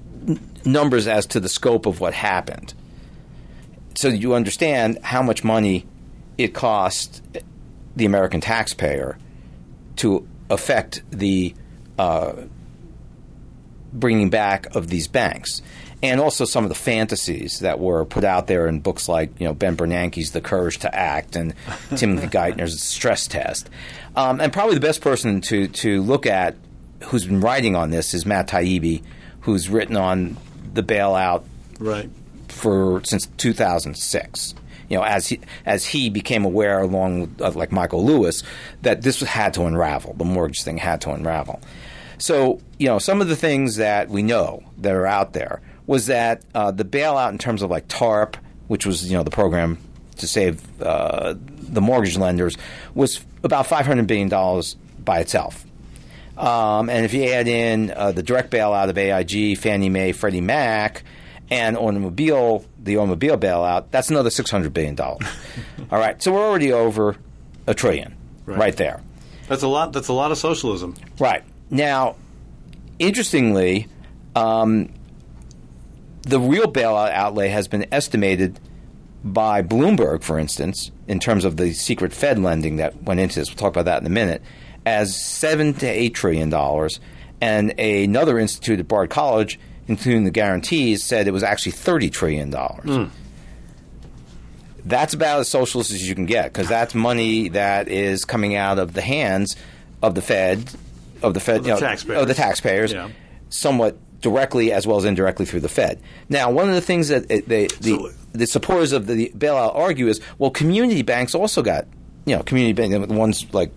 [0.65, 2.75] numbers as to the scope of what happened,
[3.95, 5.87] so you understand how much money
[6.39, 7.23] it cost
[7.95, 9.19] the American taxpayer
[9.97, 11.55] to affect the
[11.99, 12.33] uh,
[13.93, 15.63] bringing back of these banks,
[16.03, 19.47] and also some of the fantasies that were put out there in books like you
[19.47, 21.55] know Ben Bernanke's The Courage to Act and
[21.97, 23.69] Timothy Geithner's Stress Test.
[24.17, 26.57] Um, and probably the best person to to look at
[27.05, 29.03] who's been writing on this is Matt Taibbi,
[29.41, 30.37] who's written on
[30.73, 31.45] the bailout
[31.79, 32.09] Right.
[32.49, 34.55] for since 2006.
[34.89, 38.43] You know, as he as he became aware, along with uh, like Michael Lewis,
[38.83, 40.15] that this had to unravel.
[40.19, 41.61] The mortgage thing had to unravel.
[42.19, 46.07] So, you know, some of the things that we know that are out there was
[46.07, 48.37] that uh, the bailout in terms of like TARP,
[48.69, 49.79] which was you know the program
[50.19, 52.57] to save uh, the mortgage lenders,
[52.95, 55.65] was about 500 billion dollars by itself.
[56.37, 60.41] Um, and if you add in uh, the direct bailout of AIG, Fannie Mae, Freddie
[60.41, 61.05] Mac,
[61.51, 65.27] and automobile, the automobile bailout, that's another six hundred billion dollars.
[65.91, 67.17] All right, so we're already over
[67.67, 68.17] a trillion,
[68.47, 68.59] Right.
[68.59, 69.03] right there.
[69.49, 69.93] That's a lot.
[69.93, 70.95] That's a lot of socialism.
[71.19, 71.45] Right.
[71.71, 72.17] Now,
[72.99, 73.89] interestingly,
[74.35, 74.89] um,
[76.23, 78.59] the real bailout outlay has been estimated
[79.25, 83.49] by Bloomberg, for instance, in terms of the secret Fed lending that went into this.
[83.51, 84.43] We'll talk about that in a minute,
[84.87, 87.01] as seven to eight trillion dollars.
[87.41, 92.51] And another institute at Bard College, including the guarantees, said it was actually thirty trillion
[92.51, 92.85] dollars.
[92.85, 93.05] Hmm.
[94.85, 98.79] That's about as socialist as you can get because that's money that is coming out
[98.79, 99.57] of the hands
[100.03, 100.71] of the Fed,
[101.23, 102.21] of the Fed, Of the you know, taxpayers.
[102.23, 103.09] of the taxpayers, Yeah.
[103.49, 106.01] somewhat directly as well as indirectly through the Fed.
[106.29, 110.21] Now, one of the things that they, the, the supporters of the bailout argue is,
[110.39, 111.87] well, community banks also got,
[112.25, 113.73] you know, community banks, the ones like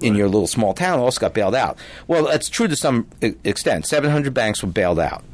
[0.00, 1.78] in your little small town also got bailed out.
[2.06, 3.86] Well, that's true to some extent.
[3.86, 5.24] 700 banks were bailed out.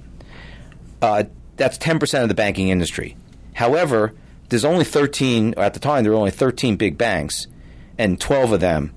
[1.03, 1.25] Uh,
[1.57, 3.17] that's 10% of the banking industry.
[3.55, 4.15] However,
[4.49, 7.47] there's only 13, or at the time, there were only 13 big banks,
[7.99, 8.93] and 12 of them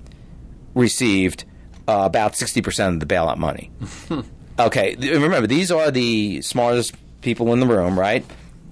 [0.74, 1.44] received
[1.86, 3.70] uh, about 60% of the bailout money.
[4.58, 8.24] okay, remember, these are the smartest people in the room, right?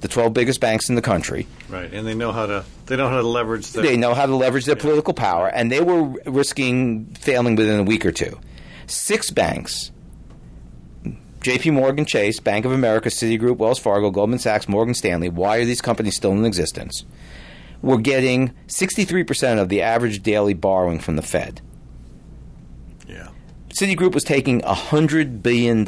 [0.02, 1.46] The 12 biggest banks in the country.
[1.68, 1.92] Right.
[1.92, 2.64] And they know how to.
[2.86, 3.70] They know how to leverage.
[3.72, 7.80] Their, They know how to leverage their political power, and they were risking failing within
[7.80, 8.38] a week or two.
[8.86, 9.92] Six banks
[11.42, 15.64] JP Morgan Chase, Bank of America, Citigroup, Wells Fargo, Goldman Sachs, Morgan Stanley, why are
[15.64, 17.04] these companies still in existence?
[17.82, 21.60] We're getting 63% of the average daily borrowing from the Fed.
[23.08, 23.30] Yeah.
[23.70, 25.84] Citigroup was taking $100 billion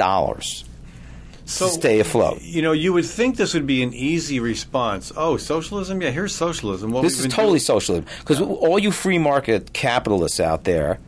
[1.46, 2.40] So stay afloat.
[2.42, 5.12] You know, you would think this would be an easy response.
[5.16, 6.00] Oh, socialism?
[6.00, 6.90] Yeah, here's socialism.
[6.90, 8.06] What This is totally doing- socialism.
[8.20, 10.98] Because all you free market capitalists out there,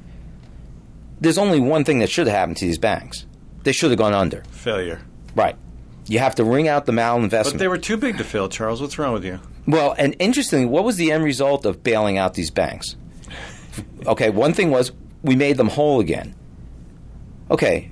[1.20, 3.25] there's only one thing that should have happened to these banks.
[3.62, 4.42] They should have gone under.
[4.51, 5.01] failure.
[5.35, 5.57] Right.
[6.09, 7.53] You have to wring out the malinvestment.
[7.53, 8.81] But they were too big to fail, Charles.
[8.81, 9.40] What's wrong with you?
[9.66, 12.94] Well, and interestingly, what was the end result of bailing out these banks?
[14.07, 16.35] Okay, one thing was we made them whole again.
[17.51, 17.90] Okay,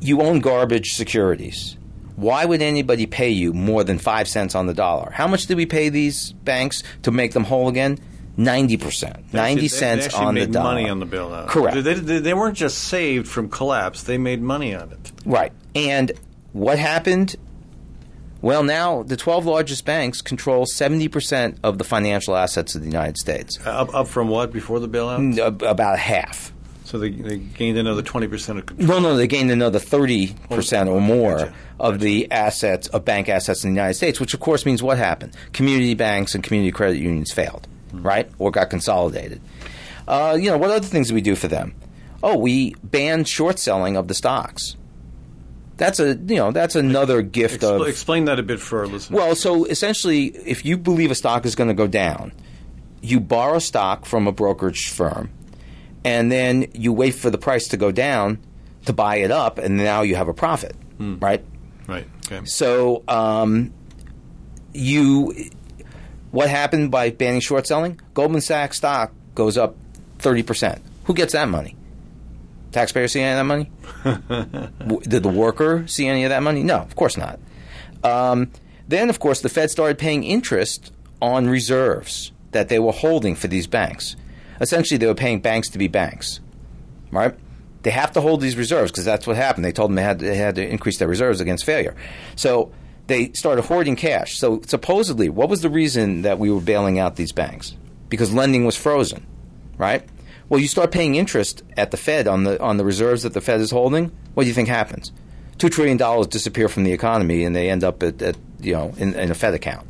[0.00, 1.76] you own garbage securities.
[2.16, 5.10] Why would anybody pay you more than five cents on the dollar?
[5.12, 7.98] How much did we pay these banks to make them whole again?
[8.36, 10.74] Ninety percent, ninety cents on the dollar.
[10.74, 11.48] money on the bailout.
[11.48, 11.82] Correct.
[11.82, 15.12] They, they, they weren't just saved from collapse; they made money on it.
[15.26, 15.52] Right.
[15.74, 16.12] And
[16.52, 17.34] what happened?
[18.40, 23.18] Well, now the 12 largest banks control 70% of the financial assets of the United
[23.18, 23.58] States.
[23.66, 25.60] Up, up from what before the bailout?
[25.68, 26.52] About half.
[26.88, 28.88] So they, they gained another twenty percent of control.
[29.02, 31.54] No, no, they gained another 30% or more Gotcha.
[31.78, 34.96] of the assets, of bank assets in the United States, which of course means what
[34.96, 35.36] happened?
[35.52, 38.30] Community banks and community credit unions failed, right?
[38.38, 39.42] Or got consolidated.
[40.06, 41.74] Uh, you know, what other things did we do for them?
[42.22, 44.74] Oh, we banned short selling of the stocks.
[45.76, 47.86] That's a, you know, that's another gift of.
[47.86, 49.14] Explain that a bit for our listeners.
[49.14, 52.32] Well, so essentially, if you believe a stock is going to go down,
[53.02, 55.28] you borrow stock from a brokerage firm,
[56.04, 58.38] and then you wait for the price to go down
[58.86, 61.44] to buy it up, and now you have a profit, right?
[61.86, 62.06] right.
[62.26, 62.44] Okay.
[62.44, 63.72] So, um,
[64.72, 65.34] you,
[66.30, 68.00] what happened by banning short selling?
[68.14, 69.76] Goldman Sachs stock goes up
[70.18, 70.82] thirty percent.
[71.04, 71.74] Who gets that money?
[72.72, 75.00] Taxpayers see any of that money?
[75.08, 76.62] Did the worker see any of that money?
[76.62, 77.40] No, of course not.
[78.04, 78.50] Um,
[78.86, 83.48] then, of course, the Fed started paying interest on reserves that they were holding for
[83.48, 84.16] these banks.
[84.60, 86.40] Essentially, they were paying banks to be banks,
[87.10, 87.34] right?
[87.82, 89.64] They have to hold these reserves because that's what happened.
[89.64, 91.94] They told them they had, they had to increase their reserves against failure.
[92.34, 92.72] So
[93.06, 94.38] they started hoarding cash.
[94.38, 97.76] So supposedly, what was the reason that we were bailing out these banks?
[98.08, 99.26] Because lending was frozen,
[99.76, 100.04] right?
[100.48, 103.40] Well, you start paying interest at the Fed on the on the reserves that the
[103.40, 104.12] Fed is holding.
[104.34, 105.12] What do you think happens?
[105.58, 108.94] Two trillion dollars disappear from the economy, and they end up at, at you know
[108.96, 109.86] in, in a Fed account.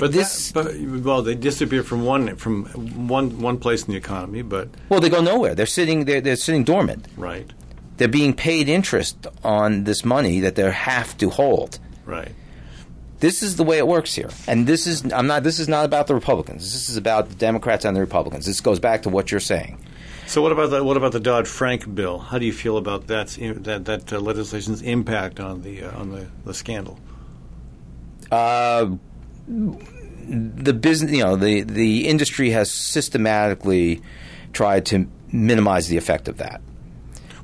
[0.00, 2.64] But this, that, but well, they disappear from one from
[3.08, 5.54] one one place in the economy, but well, they go nowhere.
[5.54, 7.06] They're sitting they're, they're sitting dormant.
[7.16, 7.50] right,
[7.96, 11.78] They're being paid interest on this money that they have to hold.
[12.04, 12.32] right.
[13.18, 15.42] This is the way it works here, and this is I'm not.
[15.42, 16.70] This is not about the Republicans.
[16.74, 18.44] This is about the Democrats and the Republicans.
[18.44, 19.78] This goes back to what you're saying.
[20.26, 22.18] So what about the what about the Dodd Frank bill?
[22.18, 26.10] How do you feel about that's that that uh, legislation's impact on the uh, on
[26.10, 26.98] the, the scandal?
[28.30, 28.90] Uh,
[29.48, 34.02] the business, you know, the the industry has systematically
[34.52, 36.60] tried to minimize the effect of that.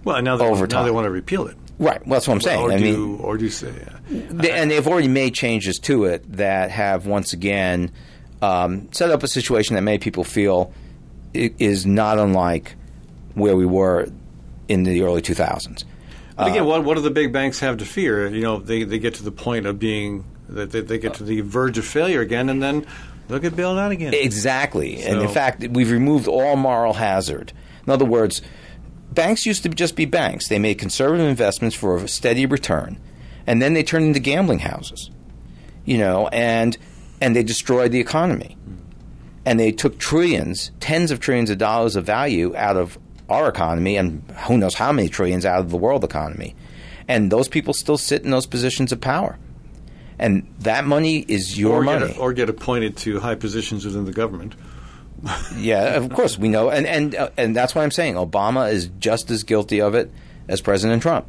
[0.04, 0.84] Well, now they Over now time.
[0.84, 1.56] they want to repeal it.
[1.78, 2.04] Right.
[2.06, 2.60] Well, that's what I'm saying.
[2.60, 5.78] Or I do mean, or do you say uh, They, and they've already made changes
[5.80, 7.90] to it that have once again
[8.40, 10.72] um, set up a situation that many people feel
[11.34, 12.74] is not unlike
[13.34, 14.08] where we were
[14.68, 15.84] in the early 2000s.
[16.36, 18.28] But Uh, again, what what do the big banks have to fear?
[18.28, 21.24] You know, they they get to the point of being that they, they get to
[21.24, 22.86] the verge of failure again, and then
[23.28, 24.14] they'll get bailed out again.
[24.14, 25.02] Exactly.
[25.02, 27.52] and in fact, we've removed all moral hazard.
[27.86, 28.42] In other words,
[29.12, 30.48] banks used to just be banks.
[30.48, 32.98] They made conservative investments for a steady return,
[33.46, 35.10] and then they turned into gambling houses.
[35.84, 36.76] You know, and
[37.20, 38.56] and they destroyed the economy.
[39.44, 42.96] And they took trillions, tens of trillions of dollars of value out of
[43.28, 46.54] our economy and who knows how many trillions out of the world economy.
[47.08, 49.38] And those people still sit in those positions of power.
[50.22, 52.06] And that money is your or money.
[52.06, 54.54] Get, or get appointed to high positions within the government.
[55.56, 58.14] Yeah, of course we know, and and uh, and that's what I'm saying.
[58.14, 60.10] Obama is just as guilty of it
[60.48, 61.26] as President Trump.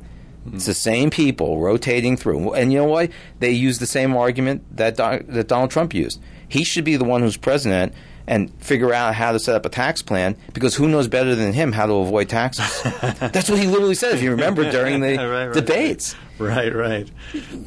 [0.52, 3.12] It's the same people rotating through, and you know what?
[3.40, 6.20] They use the same argument that Do- that Donald Trump used.
[6.48, 7.94] He should be the one who's president
[8.28, 11.52] and figure out how to set up a tax plan because who knows better than
[11.54, 12.82] him how to avoid taxes?
[13.20, 14.16] that's what he literally said.
[14.16, 17.10] If you remember during the Right, right, debates, Right, right.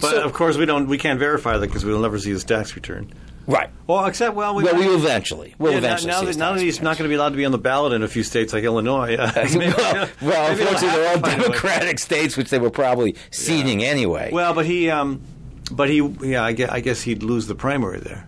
[0.00, 0.88] But So- of course, we don't.
[0.88, 3.12] We can't verify that because we'll never see his tax return.
[3.46, 3.70] right?
[3.86, 5.54] Well, except well, we Well, might- we will eventually.
[5.58, 6.10] We'll yeah, eventually.
[6.10, 7.58] now, see that, now that he's not going to be allowed to be on the
[7.58, 9.14] ballot in a few states like Illinois.
[9.14, 11.36] uh, maybe- well, well, unfortunately, they're all way.
[11.36, 14.30] Democratic states, which they were probably ceding anyway.
[14.32, 15.22] Well, but he, um,
[15.70, 18.26] but he, yeah, I guess, I guess he'd lose the primary there.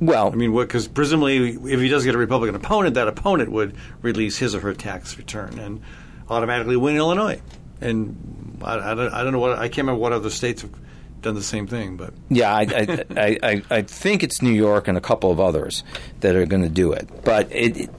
[0.00, 3.76] Well, I mean, because presumably, if he does get a Republican opponent, that opponent would
[4.02, 5.82] release his or her tax return and
[6.28, 7.40] automatically win Illinois.
[7.80, 10.72] And I, I, don't, I don't know what I can't remember what other states have
[11.20, 14.88] done the same thing, but Yeah, I, I, I, I, I think it's New York
[14.88, 15.82] and a couple of others
[16.20, 17.08] that are going to do it.
[17.24, 17.90] But it, it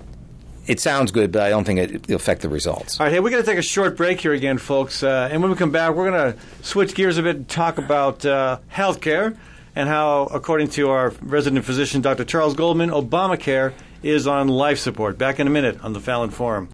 [0.68, 3.00] it sounds good, but I don't think it, will affect the results.
[3.00, 5.02] All right, hey, we're going to take a short break here again, folks.
[5.02, 7.80] Uh, and when we come back, we're going to switch gears a bit and talk
[7.80, 9.36] about uh, health care
[9.80, 12.26] and how, according to our resident physician, Dr.
[12.26, 13.72] Charles Goldman, Obamacare
[14.04, 15.18] is on life support.
[15.18, 16.68] Back in a minute on the Fallon Forum.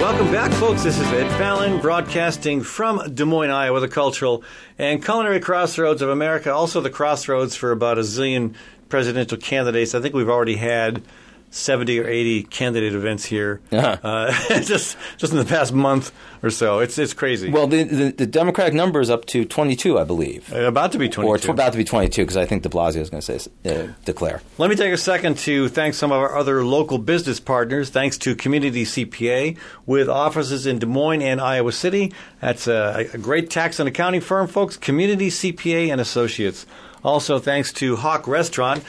[0.00, 0.82] Welcome back, folks.
[0.82, 4.42] This is Ed Fallon broadcasting from Des Moines, Iowa, the cultural
[4.78, 8.56] and culinary crossroads of America, also the crossroads for about a zillion
[8.88, 9.94] presidential candidates.
[9.94, 11.04] I think we've already had
[11.50, 13.96] 70 or 80 candidate events here Uh-huh.
[14.02, 14.32] uh,
[14.62, 16.78] just just in the past month or so.
[16.78, 17.50] It's it's crazy.
[17.50, 20.52] Well, the, the, the Democratic number is up to 22, I believe.
[20.52, 21.28] Uh, about to be 22.
[21.28, 23.50] Or it's about to be 22 because I think de Blasio is going to say
[23.68, 24.40] uh, declare.
[24.58, 27.90] Let me take a second to thank some of our other local business partners.
[27.90, 32.12] Thanks to Community CPA with offices in Des Moines and Iowa City.
[32.40, 34.76] That's a, a great tax and accounting firm, folks.
[34.76, 36.64] Community CPA and Associates.
[37.02, 38.84] Also, thanks to HoQ Restaurant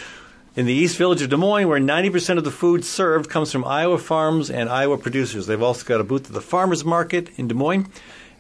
[0.56, 3.64] in the East Village of Des Moines, where 90% of the food served comes from
[3.64, 5.48] Iowa farms and Iowa producers.
[5.48, 7.88] They've also got a booth at the Farmers Market in Des Moines,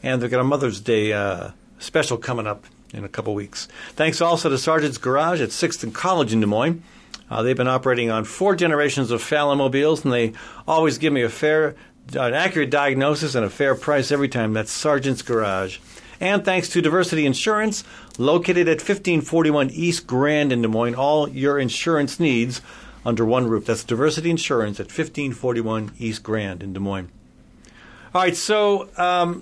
[0.04, 3.68] and they've got a Mother's Day uh, special coming up in a couple weeks.
[3.92, 6.84] Thanks also to Sergeant's Garage at 6th and College in Des Moines.
[7.30, 10.34] Uh, they've been operating on four generations of Fallon mobiles, and they
[10.68, 11.76] always give me a fair,
[12.14, 14.52] an accurate diagnosis and a fair price every time.
[14.52, 15.80] That's Sergeant's Garage.
[16.22, 17.84] And thanks to Diversity Insurance,
[18.20, 22.62] located at 1541 East Grand in Des Moines, all your insurance needs
[23.04, 23.66] under one roof.
[23.66, 27.10] That's Diversity Insurance at 1541 East Grand in Des Moines.
[28.14, 29.42] All right, so um,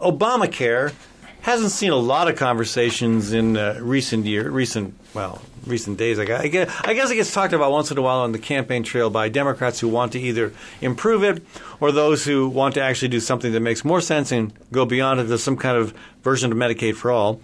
[0.00, 0.94] Obamacare
[1.42, 6.18] hasn't seen a lot of conversations in uh, recent year, recent well, recent days.
[6.18, 8.82] I guess, I guess it gets talked about once in a while on the campaign
[8.82, 11.42] trail by Democrats who want to either improve it
[11.80, 15.20] or those who want to actually do something that makes more sense and go beyond
[15.20, 17.40] it as some kind of version of Medicaid for all.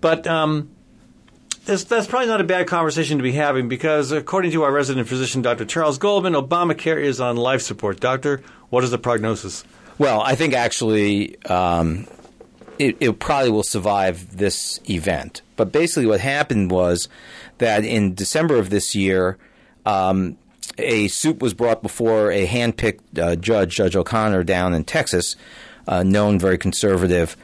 [0.00, 0.70] But um,
[1.64, 5.08] that's, that's probably not a bad conversation to be having because, according to our resident
[5.08, 5.64] physician, Dr.
[5.64, 8.00] Charles Goldman, Obamacare is on life support.
[8.00, 9.64] Doctor, what is the prognosis?
[9.98, 12.06] Well, I think actually um,
[12.78, 15.42] it, it probably will survive this event.
[15.56, 17.08] But basically, what happened was
[17.58, 19.38] that in December of this year,
[19.84, 20.36] um,
[20.78, 25.36] a suit was brought before a handpicked uh, judge, Judge O'Connor, down in Texas,
[25.88, 27.36] uh, known very conservative,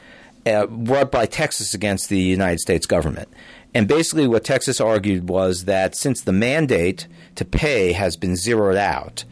[0.45, 3.29] uh, brought by Texas against the United States government.
[3.73, 8.77] And basically, what Texas argued was that since the mandate to pay has been zeroed
[8.77, 9.23] out,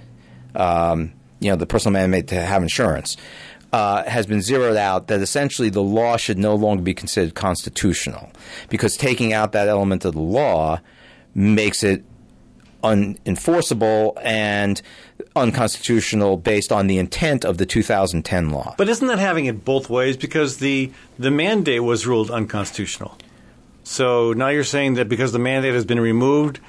[0.56, 3.18] um, you know, the personal mandate to have insurance,
[3.74, 8.32] uh, has been zeroed out, that essentially the law should no longer be considered constitutional
[8.70, 10.80] because taking out that element of the law
[11.34, 12.04] makes it
[12.84, 14.82] unenforceable and
[15.36, 18.76] unconstitutional based on the intent of the 2010 law.
[18.78, 20.18] But isn't that having it both ways?
[20.18, 23.18] Because the the mandate was ruled unconstitutional.
[23.84, 26.60] So now you're saying that because the mandate has been removed,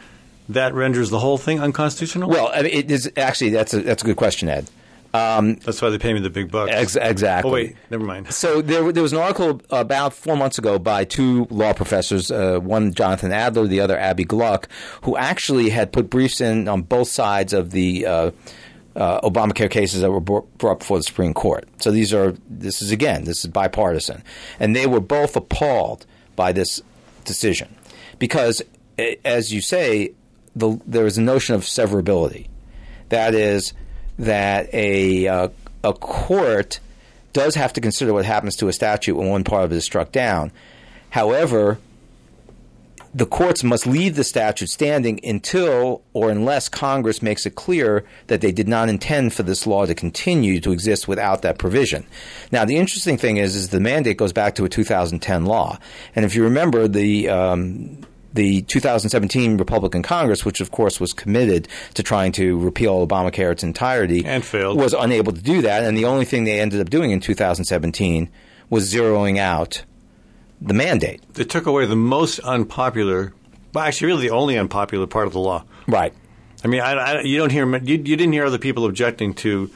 [0.49, 2.29] that renders the whole thing unconstitutional?
[2.29, 4.69] Well, I mean, it is actually that's a that's a good question, Ed.
[5.13, 6.73] That's why they pay me the big bucks.
[6.73, 7.51] Ex- exactly.
[7.51, 8.33] Oh wait, never mind.
[8.33, 12.59] So there, there was an article about four months ago by two law professors, uh,
[12.61, 14.69] one Jonathan Adler, the other Abbe Gluck,
[15.03, 18.31] who actually had put briefs in on both sides of the uh,
[18.97, 21.69] uh, Obamacare cases that were brought brought before the Supreme Court.
[21.79, 24.23] So these are this is again this is bipartisan,
[24.59, 26.07] and they were both appalled
[26.37, 26.81] by this
[27.25, 27.75] decision
[28.19, 28.63] because,
[29.25, 30.13] as you say,
[30.57, 32.49] the, there is a notion of severability.
[33.11, 33.75] That is
[34.19, 35.49] that a uh,
[35.85, 36.81] a court
[37.33, 39.85] does have to consider what happens to a statute when one part of it is
[39.85, 40.53] struck down.
[41.11, 41.79] However,
[43.15, 48.41] the courts must leave the statute standing until or unless Congress makes it clear that
[48.41, 52.07] they did not intend for this law to continue to exist without that provision.
[52.51, 55.79] Now, the interesting thing is, is the mandate goes back to a 2010 law,
[56.15, 57.29] and if you remember the.
[57.29, 57.99] Um,
[58.35, 63.63] the 2017 Republican Congress, which of course was committed to trying to repeal Obamacare its
[63.63, 64.79] entirety, And failed.
[64.79, 65.85] was unable to do that.
[65.85, 68.29] And the only thing they ended up doing in 2017
[68.71, 69.85] was zeroing out
[70.61, 71.21] the mandate.
[71.35, 73.35] They took away the most unpopular,
[73.75, 75.65] well, actually, really the only unpopular part of the law.
[75.87, 76.15] Right.
[76.65, 79.71] I mean, I, I, you don't hear you, you didn't hear other people objecting to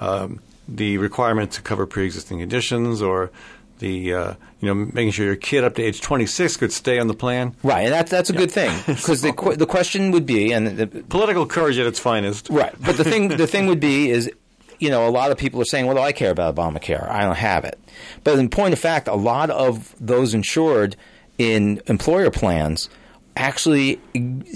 [0.00, 3.30] um, the requirement to cover pre-existing conditions or
[3.78, 7.06] the uh, you know making sure your kid up to age 26 could stay on
[7.08, 7.54] the plan.
[7.62, 10.66] Right, and that's that's a good thing because the qu- the question would be, and
[10.78, 12.48] the, Political courage at its finest.
[12.50, 14.30] right, but the thing the thing would be is,
[14.78, 17.08] you know, a lot of people are saying, "Well, I care about Obamacare.
[17.08, 17.78] I don't have it."
[18.24, 20.96] But in point of fact, a lot of those insured
[21.38, 22.88] in employer plans
[23.36, 24.00] actually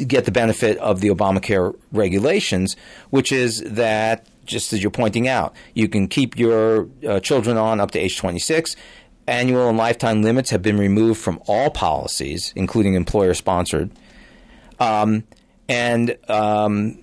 [0.07, 2.77] get the benefit of the Obamacare regulations,
[3.11, 7.79] which is that just as you're pointing out, you can keep your uh, children on
[7.79, 8.75] up to age 26.
[9.31, 13.93] Annual and lifetime limits have been removed from all policies, including employer sponsored.
[14.81, 15.23] Um,
[15.69, 16.99] and um,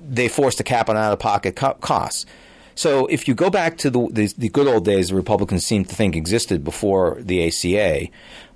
[0.00, 2.24] they forced a cap on out of pocket co- costs.
[2.74, 5.84] So if you go back to the, the, the good old days the Republicans seem
[5.84, 8.08] to think existed before the ACA,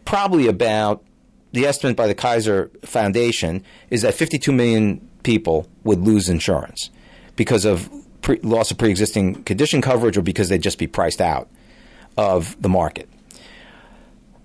[0.07, 1.05] probably about
[1.53, 6.89] the estimate by the Kaiser Foundation is that 52 million people would lose insurance
[7.37, 7.91] because of
[8.23, 11.51] pre- loss of pre-existing condition coverage or because they'd just be priced out
[12.17, 13.09] of the market.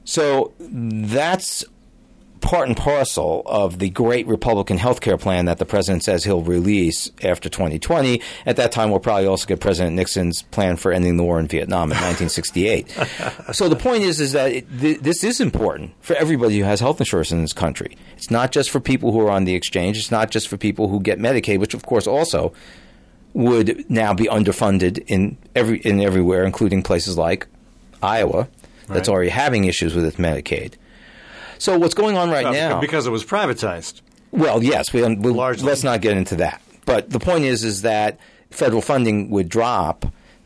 [0.04, 1.64] So that's
[2.42, 6.42] part and parcel of the great Republican health care plan that the president says he'll
[6.42, 8.22] release after 2020.
[8.46, 11.48] At that time, we'll probably also get President Nixon's plan for ending the war in
[11.48, 12.90] Vietnam in 1968.
[13.54, 16.80] so the point is, is that it, th- this is important for everybody who has
[16.80, 17.96] health insurance in this country.
[18.18, 19.98] It's not just for people who are on the exchange.
[19.98, 22.54] It's not just for people who get Medicaid, which of course also
[23.34, 27.48] would now be underfunded in every in everywhere, including places like
[28.02, 28.48] Iowa,
[28.88, 29.14] that's Right.
[29.14, 30.74] already having issues with its Medicaid.
[31.58, 32.80] So what's going on right now?
[32.80, 34.02] because it was privatized.
[34.32, 35.68] Well, yes, we, we Largely.
[35.68, 36.62] let's not get into that.
[36.86, 38.18] But the point is, is that
[38.50, 40.06] federal funding would drop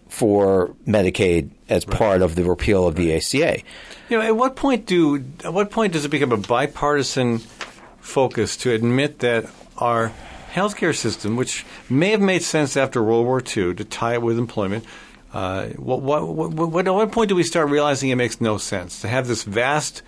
[0.10, 3.62] for Medicaid as part of the repeal of the ACA.
[4.10, 7.40] You know, at what point do at what point does it become a bipartisan
[8.00, 9.46] focus to admit that
[9.78, 10.12] our
[10.54, 14.38] healthcare system, which may have made sense after World War II to tie it with
[14.38, 14.86] employment,
[15.36, 18.58] uh, what, what, what, what, at what point do we start realizing it makes no
[18.58, 20.02] sense to have this vast,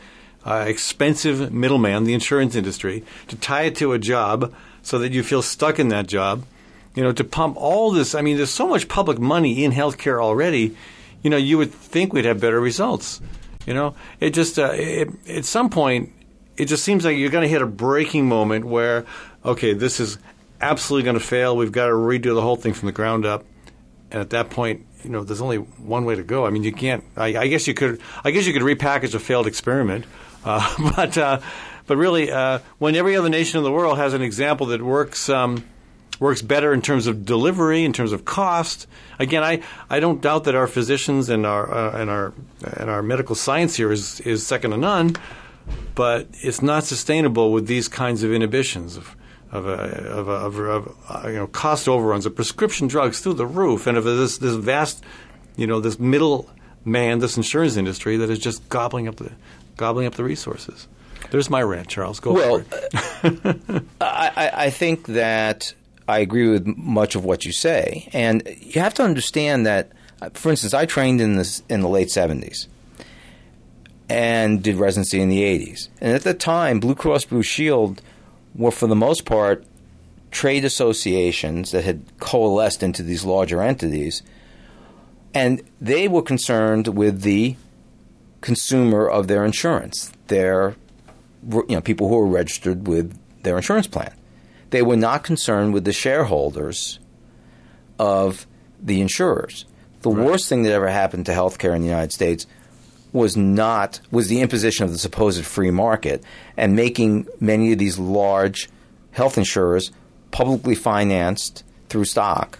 [0.45, 4.53] uh, expensive middleman, the insurance industry, to tie it to a job
[4.83, 6.45] so that you feel stuck in that job?
[6.95, 8.15] You know, to pump all this.
[8.15, 10.77] I mean, there's so much public money in healthcare already.
[11.23, 13.19] You know, you would think we'd have better results.
[13.65, 16.13] You know, it just uh, it, at some point,
[16.55, 19.05] it just seems like you're going to hit a breaking moment where,
[19.43, 20.19] okay, this is
[20.61, 21.57] absolutely going to fail.
[21.57, 23.43] We've got to redo the whole thing from the ground up.
[24.11, 26.45] And at that point, you know, there's only one way to go.
[26.45, 27.03] I mean, you can't.
[27.15, 28.01] I, I guess you could.
[28.23, 30.05] I guess you could repackage a failed experiment,
[30.45, 31.39] uh, but uh,
[31.85, 35.29] but really, uh, when every other nation in the world has an example that works.
[35.29, 35.63] Um,
[36.19, 38.87] works better in terms of delivery, in terms of cost.
[39.19, 42.33] Again, I, I don't doubt that our physicians and our uh, and our
[42.63, 45.15] and our medical science here is is second to none,
[45.95, 48.97] but it's not sustainable with these kinds of inhibitions
[49.51, 53.19] of, a, of, a, of, a, of uh, you know cost overruns of prescription drugs
[53.21, 55.03] through the roof, and of this this vast
[55.55, 56.49] you know this middle
[56.85, 59.31] man, this insurance industry that is just gobbling up the
[59.77, 60.87] gobbling up the resources.
[61.31, 62.19] There's my rant, Charles.
[62.19, 63.83] Go Well, for it.
[64.01, 65.73] I, I- I think that
[66.07, 69.91] I agree with much of what you say, and you have to understand that.
[70.33, 72.67] For instance, I trained in this in the late seventies
[74.09, 78.01] and did residency in the eighties, and at the time, Blue Cross Blue Shield
[78.57, 79.63] were for the most part
[80.31, 84.23] trade associations that had coalesced into these larger entities,
[85.33, 87.55] and they were concerned with the
[88.41, 90.75] consumer of their insurance, their
[91.49, 94.13] you know people who were registered with their insurance plan.
[94.71, 96.99] They were not concerned with the shareholders
[97.97, 98.45] of
[98.81, 99.65] the insurers.
[100.01, 102.45] The worst thing that ever happened to healthcare in the United States
[103.13, 106.23] was not was the imposition of the supposed free market
[106.55, 108.69] and making many of these large
[109.11, 109.91] health insurers
[110.31, 112.59] publicly financed through stock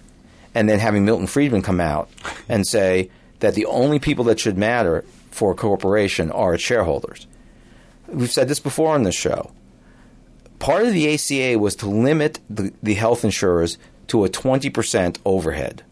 [0.55, 2.09] and then having Milton Friedman come out
[2.49, 7.27] and say that the only people that should matter for a corporation are its shareholders.
[8.07, 9.51] We've said this before on this show.
[10.59, 13.77] Part of the ACA was to limit the, the health insurers
[14.07, 15.83] to a 20% overhead.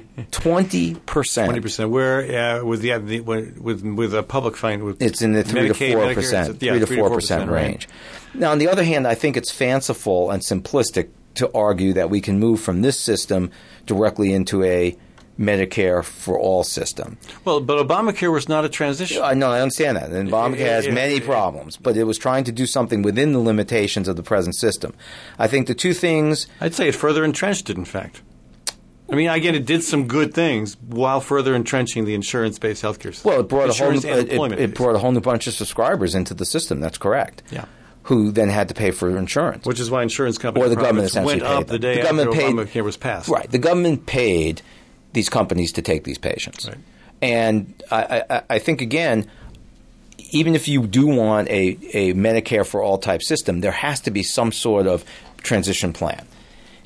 [0.00, 0.30] 20%.
[0.30, 1.90] Twenty percent.
[1.90, 5.68] Where uh, with the, the with with a public fine with It's in the three
[5.68, 7.62] Medicaid, to four percent, yeah, three to four percent right.
[7.62, 7.88] range.
[8.34, 12.20] Now, on the other hand, I think it's fanciful and simplistic to argue that we
[12.20, 13.50] can move from this system
[13.86, 14.96] directly into a
[15.38, 17.18] Medicare for all system.
[17.44, 19.20] Well, but Obamacare was not a transition.
[19.22, 20.10] I know, I understand that.
[20.10, 24.06] And Obamacare has many problems, but it was trying to do something within the limitations
[24.06, 24.94] of the present system.
[25.38, 27.76] I think the two things I'd say it further entrenched it.
[27.76, 28.22] In fact,
[29.10, 33.30] I mean, again, it did some good things while further entrenching the insurance-based healthcare system.
[33.30, 36.14] Well, it brought a whole new, it, it, brought a whole new bunch of subscribers
[36.14, 36.80] into the system.
[36.80, 37.42] That's correct.
[37.50, 37.66] Yeah.
[38.04, 39.66] Who then had to pay for insurance?
[39.66, 41.80] which is why insurance companies or the government essentially went up the them.
[41.80, 43.28] day the government after paid, Obamacare was passed.
[43.28, 43.50] Right.
[43.50, 44.62] The government paid
[45.12, 46.66] these companies to take these patients.
[46.66, 46.78] Right.
[47.22, 49.30] And I, I, I think again,
[50.30, 54.10] even if you do want a, a Medicare for all type system, there has to
[54.10, 55.04] be some sort of
[55.42, 56.26] transition plan.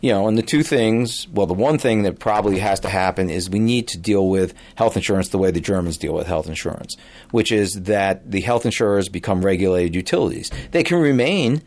[0.00, 3.30] You know, and the two things, well, the one thing that probably has to happen
[3.30, 6.48] is we need to deal with health insurance the way the Germans deal with health
[6.48, 6.96] insurance,
[7.32, 10.52] which is that the health insurers become regulated utilities.
[10.70, 11.62] They can remain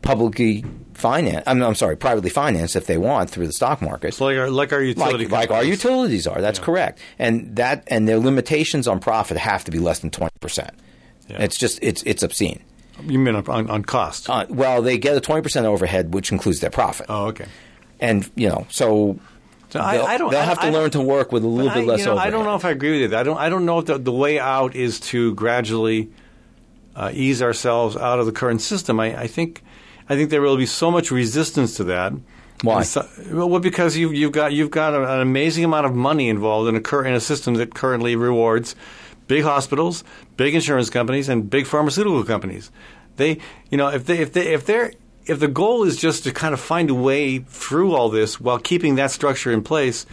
[0.00, 4.26] publicly financed, I'm, I'm sorry, privately financed if they want through the stock market So
[4.26, 6.40] like our like our utility like, like our utilities are.
[6.40, 10.36] That's correct, and that and their limitations on profit have to be less than twenty
[10.40, 10.70] percent.
[11.28, 11.42] Yeah.
[11.42, 12.62] It's just it's it's obscene.
[13.04, 14.28] You mean on, on cost?
[14.28, 17.46] Uh, well, they get a twenty percent overhead, which includes their profit, oh, okay.
[18.00, 19.18] and you know, so.
[19.70, 21.84] So they'll, I don't- they'll have to I learn to work with a little bit
[21.84, 22.28] I, less you know, overhead.
[22.28, 23.16] I don't know if I agree with you.
[23.16, 23.38] I don't.
[23.38, 26.10] I don't know if the, the way out is to gradually
[26.94, 29.00] uh, ease ourselves out of the current system.
[29.00, 29.62] I, I think.
[30.10, 32.12] I think there will be so much resistance to that.
[32.62, 32.82] Why?
[32.82, 36.76] So- well, because you've, you've got you've got an amazing amount of money involved in
[36.76, 38.76] a cur- in a system that currently rewards
[39.26, 40.04] big hospitals,
[40.36, 42.70] big insurance companies, and big pharmaceutical companies.
[43.16, 43.38] They,
[43.70, 44.92] you know, if they if they if they're
[45.26, 48.58] if the goal is just to kind of find a way through all this while
[48.58, 50.06] keeping that structure in place,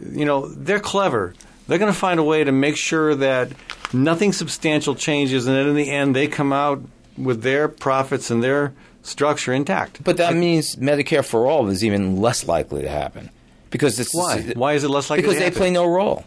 [0.00, 1.34] you know, they're clever.
[1.68, 3.52] They're going to find a way to make sure that
[3.92, 6.82] nothing substantial changes, and then in the end, they come out
[7.16, 8.72] with their profits and their
[9.02, 10.02] structure intact.
[10.02, 13.30] But that means Medicare for all is even less likely to happen
[13.70, 14.38] because this Why?
[14.38, 16.24] Is, Why is it less likely Because to they play no role.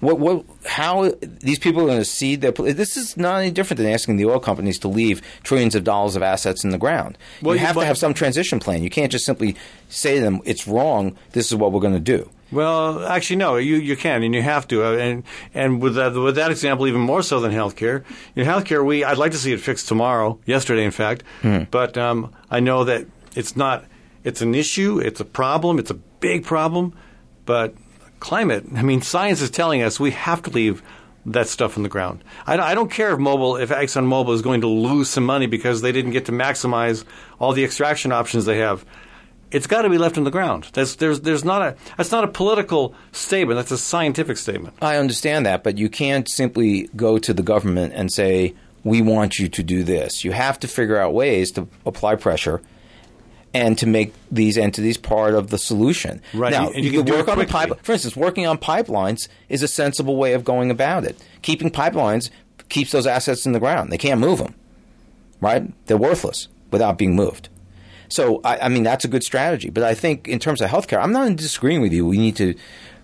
[0.00, 0.18] What?
[0.20, 0.44] What?
[0.64, 2.52] How these people are going to see their?
[2.52, 6.14] This is not any different than asking the oil companies to leave trillions of dollars
[6.14, 7.18] of assets in the ground.
[7.42, 8.82] Well, you you- have to have some transition plan.
[8.82, 9.56] You can't just simply
[9.88, 11.16] say to them, "It's wrong.
[11.32, 13.56] This is what we're going to do." Well, actually, no.
[13.56, 15.22] You you can and you have to, uh, and
[15.52, 18.04] and with that with that example, even more so than healthcare.
[18.36, 21.24] In healthcare, we I'd like to see it fixed tomorrow, yesterday, in fact.
[21.70, 23.84] But um, I know that it's not.
[24.24, 24.98] It's an issue.
[24.98, 25.78] It's a problem.
[25.78, 26.94] It's a big problem.
[27.44, 27.74] But
[28.20, 28.64] climate.
[28.74, 30.82] I mean, science is telling us we have to leave
[31.26, 32.24] that stuff on the ground.
[32.46, 35.46] I, don't- I don't care if Mobil, if ExxonMobil is going to lose some money
[35.46, 37.04] because they didn't get to maximize
[37.38, 38.84] all the extraction options they have
[39.50, 40.68] it's got to be left in the ground.
[40.74, 43.56] That's, there's, there's not a, that's not a political statement.
[43.56, 44.74] That's a scientific statement.
[44.82, 48.54] I understand that, but you can't simply go to the government and say,
[48.84, 52.60] "We want you to do this." You have to figure out ways to apply pressure
[53.58, 56.22] and to make these entities part of the solution.
[56.32, 57.72] Right, now, and you can work on pipe.
[57.82, 61.18] For instance, working on pipelines is a sensible way of going about it.
[61.42, 62.30] Keeping pipelines
[62.68, 63.90] keeps those assets in the ground.
[63.90, 64.54] They can't move them.
[65.40, 65.72] Right?
[65.86, 67.48] They're worthless without being moved.
[68.08, 69.70] So I, I mean that's a good strategy.
[69.70, 72.06] But I think in terms of healthcare, I'm not disagreeing with you.
[72.06, 72.54] We need to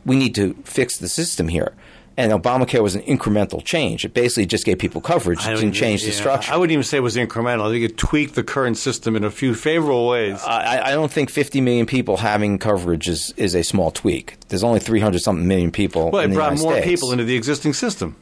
[0.07, 1.75] we need to fix the system here.
[2.17, 4.05] And Obamacare was an incremental change.
[4.05, 5.45] It basically just gave people coverage.
[5.45, 6.53] It didn't change the structure.
[6.53, 7.63] I wouldn't even say it was incremental.
[7.69, 10.41] I think it tweaked the current system in a few favorable ways.
[10.45, 14.37] I, I don't think 50 million people having coverage is, is a small tweak.
[14.49, 16.13] There's only 300 something million people.
[16.13, 16.87] well, it brought United more States.
[16.87, 18.15] people into the existing system.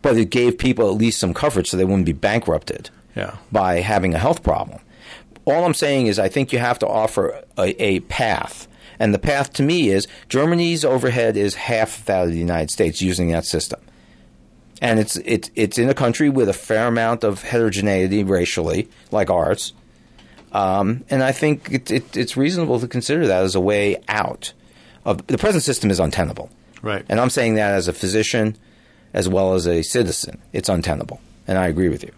[0.00, 3.36] but it gave people at least some coverage so they wouldn't be bankrupted Yeah.
[3.52, 4.80] by having a health problem.
[5.44, 8.68] All I'm saying is I think you have to offer a, a path.
[8.98, 13.02] And the path to me is Germany's overhead is half that of the United States
[13.02, 13.80] using that system.
[14.80, 19.30] And it's, it's, it's in a country with a fair amount of heterogeneity racially, like
[19.30, 19.72] ours.
[20.52, 24.52] Um, and I think it, it, it's reasonable to consider that as a way out.
[25.04, 26.50] Of, the present system is untenable.
[26.82, 27.04] Right.
[27.08, 28.56] And I'm saying that as a physician
[29.12, 30.40] as well as a citizen.
[30.52, 31.20] It's untenable.
[31.46, 32.12] And I agree with you.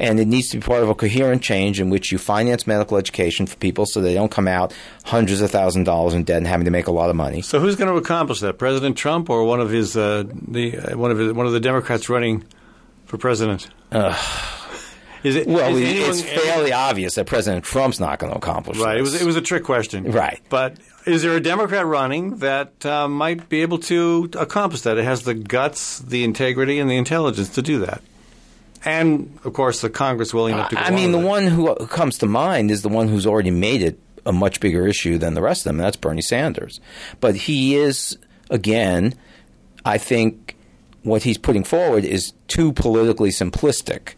[0.00, 2.96] And it needs to be part of a coherent change in which you finance medical
[2.96, 4.74] education for people so they don't come out
[5.04, 7.42] hundreds of thousands of dollars in debt and having to make a lot of money.
[7.42, 8.58] So who's going to accomplish that?
[8.58, 11.60] President Trump or one of his uh, the uh, one of his, one of the
[11.60, 12.42] Democrats running
[13.06, 13.68] for president?
[15.22, 18.78] Is it Well, is anyone- it's fairly obvious that President Trump's not going to accomplish
[18.78, 18.98] Right.
[18.98, 20.10] It was it was a trick question.
[20.10, 20.40] Right.
[20.50, 20.76] But
[21.06, 24.98] is there a Democrat running that uh, might be able to accomplish that?
[24.98, 28.02] It has the guts, the integrity, and the intelligence to do that.
[28.84, 30.76] And of course, the Congress willing enough to.
[30.76, 33.50] Go I mean, the one who who comes to mind is the one who's already
[33.50, 36.80] made it a much bigger issue than the rest of them, and that's Bernie Sanders.
[37.20, 38.18] But he is,
[38.50, 39.14] again,
[39.84, 40.56] I think
[41.02, 44.14] what he's putting forward is too politically simplistic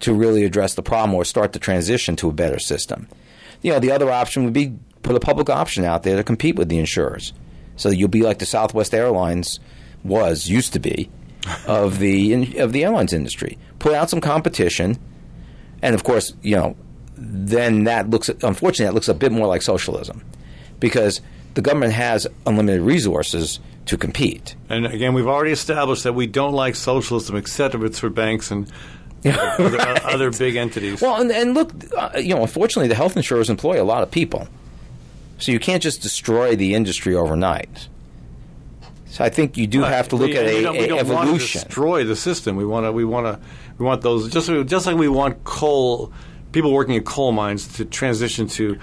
[0.00, 3.08] to really address the problem or start the transition to a better system.
[3.62, 6.56] You know, the other option would be put a public option out there to compete
[6.56, 7.32] with the insurers.
[7.76, 9.58] So you'll be like the Southwest Airlines
[10.04, 11.10] was used to be
[11.66, 13.58] of the of the airlines industry.
[13.78, 14.98] Put out some competition,
[15.82, 16.76] and of course, you know,
[17.16, 20.22] then that looks unfortunately that looks a bit more like socialism,
[20.80, 21.20] because
[21.54, 24.54] the government has unlimited resources to compete.
[24.68, 28.50] And again, we've already established that we don't like socialism, except if it's for banks
[28.50, 28.70] and
[29.24, 31.00] other, other big entities.
[31.00, 34.10] Well, and, and look, uh, you know, unfortunately, the health insurers employ a lot of
[34.10, 34.46] people,
[35.38, 37.88] so you can't just destroy the industry overnight.
[39.10, 39.92] So I think you do Right.
[39.92, 42.56] have to look We- at we a, don't, we don't want to destroy the system.
[42.56, 42.92] We want to.
[42.92, 43.40] We want to.
[43.78, 46.12] We want those just just like we want coal
[46.52, 48.76] people working in coal mines to transition to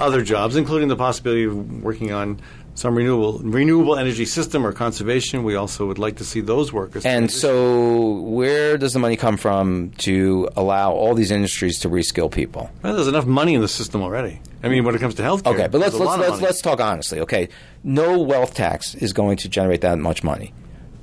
[0.00, 2.40] other jobs, including the possibility of working on
[2.74, 5.44] some renewable renewable energy system or conservation.
[5.44, 7.04] We also would like to see those workers.
[7.04, 7.40] And transition.
[7.40, 12.70] so, where does the money come from to allow all these industries to reskill people?
[12.82, 14.40] well, there's enough money in the system already.
[14.62, 17.20] I mean, when it comes to healthcare, Okay, but let's let's let's, let's talk honestly.
[17.20, 17.48] Okay,
[17.82, 20.52] no wealth tax is going to generate that much money.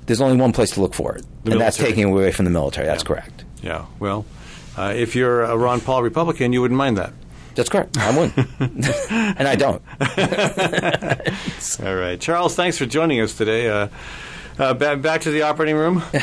[0.07, 2.51] There's only one place to look for it, The and that's taking away from the
[2.51, 2.87] military.
[2.87, 3.07] That's Yeah.
[3.07, 3.45] correct.
[3.61, 3.85] Yeah.
[3.99, 4.25] Well,
[4.77, 7.13] uh, if you're a Ron Paul Republican, you wouldn't mind that.
[7.55, 7.97] That's correct.
[7.97, 8.37] I wouldn't,
[9.09, 9.81] and I don't.
[11.85, 12.55] All right, Charles.
[12.55, 13.69] Thanks for joining us today.
[13.69, 13.87] Uh,
[14.57, 16.03] uh, ba- back to the operating room.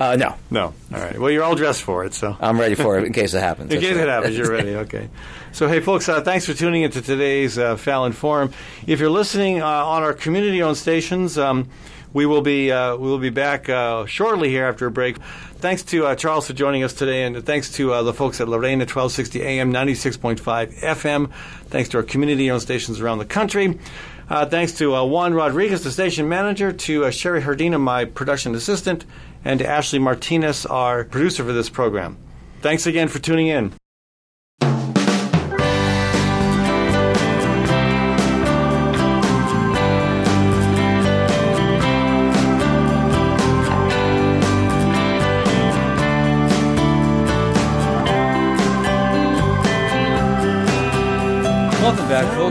[0.00, 0.74] Uh, no, No.
[0.92, 1.16] All right.
[1.16, 2.36] Well, you're all dressed for it, so.
[2.40, 3.72] I'm ready for it in case it happens.
[3.72, 4.02] In case right.
[4.02, 4.74] it happens, you're ready.
[4.82, 5.08] Okay.
[5.52, 8.52] So, hey, folks, uh, thanks for tuning into today's uh, Fallon Forum.
[8.84, 11.68] If you're listening uh, on our community owned stations, um,
[12.12, 15.18] We will be uh, we will be back uh, shortly here after a break.
[15.56, 18.48] Thanks to uh, Charles for joining us today, and thanks to uh, the folks at
[18.48, 21.30] La Reina 1260 AM, 96.5 FM.
[21.66, 23.78] Thanks to our community-owned stations around the country.
[24.28, 29.04] Uh, thanks to uh, Juan Rodriguez, the station manager, to Sherry Hardina, my production assistant,
[29.44, 32.16] and to Ashley Martinez, our producer for this program.
[32.60, 33.72] Thanks again for tuning in.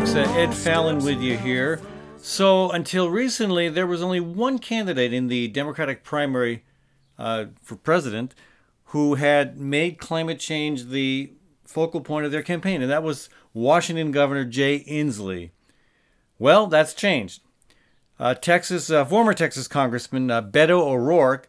[0.02, 0.16] Folks.
[0.16, 1.80] Uh, Ed Fallon with you here.
[2.18, 6.64] So, until recently, there was only one candidate in the Democratic primary
[7.20, 8.34] uh, for president
[8.86, 11.34] who had made climate change the
[11.64, 15.52] focal point of their campaign, and that was Washington Governor Jay Inslee.
[16.40, 17.42] Well, that's changed.
[18.20, 21.48] Uh, Texas, uh, former Texas Congressman uh, Beto O'Rourke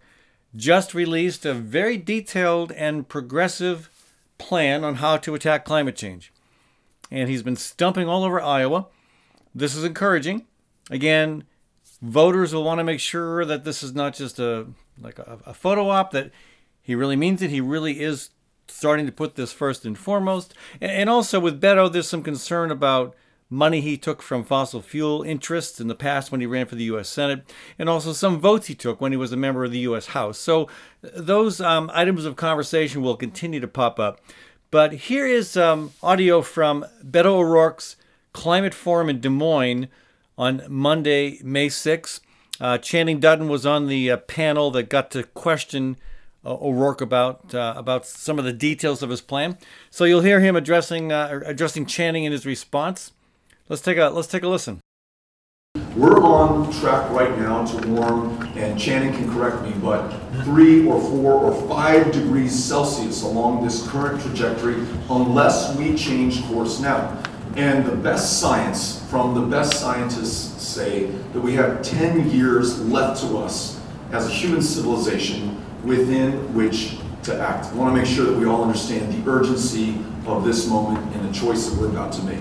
[0.55, 3.88] just released a very detailed and progressive
[4.36, 6.32] plan on how to attack climate change
[7.13, 8.87] and he's been stumping all over Iowa.
[9.55, 10.47] This is encouraging.
[10.91, 11.45] Again,
[12.01, 14.67] voters will want to make sure that this is not just a
[15.01, 16.31] like a, a photo op that
[16.81, 17.51] he really means it.
[17.51, 18.31] He really is
[18.67, 20.55] starting to put this first and foremost.
[20.81, 23.15] And, and also with Beto, there's some concern about
[23.51, 26.85] money he took from fossil fuel interests in the past when he ran for the
[26.85, 27.11] U.S.
[27.11, 27.45] Senate,
[27.79, 30.07] and also some votes he took when he was a member of the U.S.
[30.07, 30.39] House.
[30.39, 30.69] So
[31.03, 34.23] those um, items of conversation will continue to pop up.
[34.73, 37.97] But here is um, audio from Beto O'Rourke's
[38.33, 39.89] Climate Forum in Des Moines
[40.39, 42.20] on Monday, May 6th.
[42.59, 45.99] Uh, Channing Dutton was on the uh, panel that got to question
[46.43, 49.59] uh, O'Rourke about uh, about some of the details of his plan.
[49.91, 53.12] So you'll hear him addressing uh, addressing Channing in his response.
[53.68, 54.82] Let's take a let's take a listen.
[55.97, 60.11] We're on track right now to warm, and Channing can correct me, but
[60.43, 66.80] three or four or five degrees Celsius along this current trajectory unless we change course
[66.80, 67.22] now.
[67.57, 73.20] And the best science from the best scientists say that we have 10 years left
[73.20, 73.78] to us
[74.12, 77.66] as a human civilization within which to act.
[77.66, 81.28] I want to make sure that we all understand the urgency of this moment and
[81.28, 82.40] the choice that we're about to make.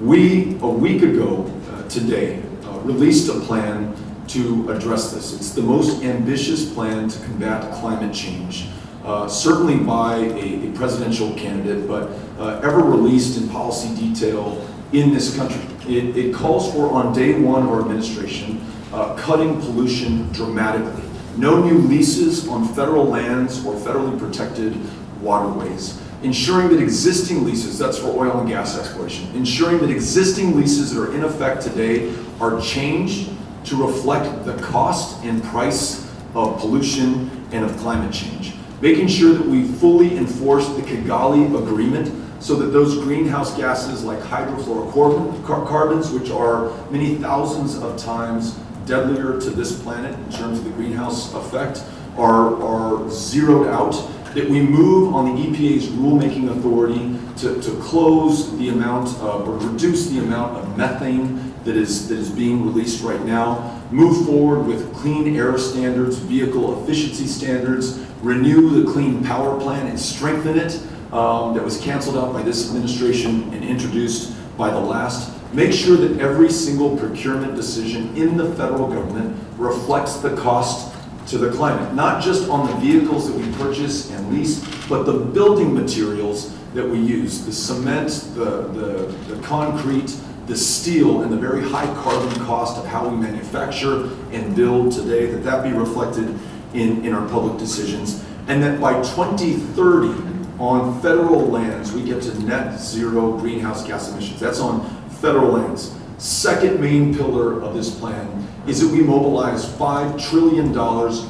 [0.00, 2.42] We, a week ago uh, today,
[2.84, 3.94] released a plan
[4.28, 5.34] to address this.
[5.34, 8.68] It's the most ambitious plan to combat climate change,
[9.04, 15.12] uh, certainly by a, a, presidential candidate, but uh, ever released in policy detail in
[15.12, 15.62] this country.
[15.86, 21.02] It, it calls for, on day one of our administration, uh, cutting pollution dramatically.
[21.36, 24.76] No new leases on federal lands or federally protected
[25.20, 30.94] waterways ensuring that existing leases, that's for oil and gas exploration, ensuring that existing leases
[30.94, 33.30] that are in effect today are changed
[33.64, 38.54] to reflect the cost and price of pollution and of climate change.
[38.80, 42.12] Making sure that we fully enforce the Kigali Agreement
[42.42, 49.50] so that those greenhouse gases like hydrofluorocarbons, which are many thousands of times deadlier to
[49.50, 51.84] this planet in terms of the greenhouse effect,
[52.16, 53.94] are, are zeroed out
[54.34, 59.56] that we move on the EPA's rulemaking authority to, to close the amount of, or
[59.68, 64.66] reduce the amount of methane that is, that is being released right now, move forward
[64.66, 70.80] with clean air standards, vehicle efficiency standards, renew the Clean Power Plan and strengthen it.
[71.12, 75.30] Um, that was canceled out by this administration and introduced by the last.
[75.52, 80.91] Make sure that every single procurement decision in the federal government reflects the cost
[81.28, 85.12] to the climate, not just on the vehicles that we purchase and lease, but the
[85.12, 90.16] building materials that we use, the cement, the, the, the concrete,
[90.46, 95.26] the steel, and the very high carbon cost of how we manufacture and build today,
[95.26, 96.38] that that be reflected
[96.74, 98.24] in, in our public decisions.
[98.48, 104.38] And that by 2030, on federal lands, we get to net zero greenhouse gas emissions.
[104.40, 104.84] That's on
[105.20, 105.94] federal lands.
[106.22, 110.72] Second main pillar of this plan is that we mobilize $5 trillion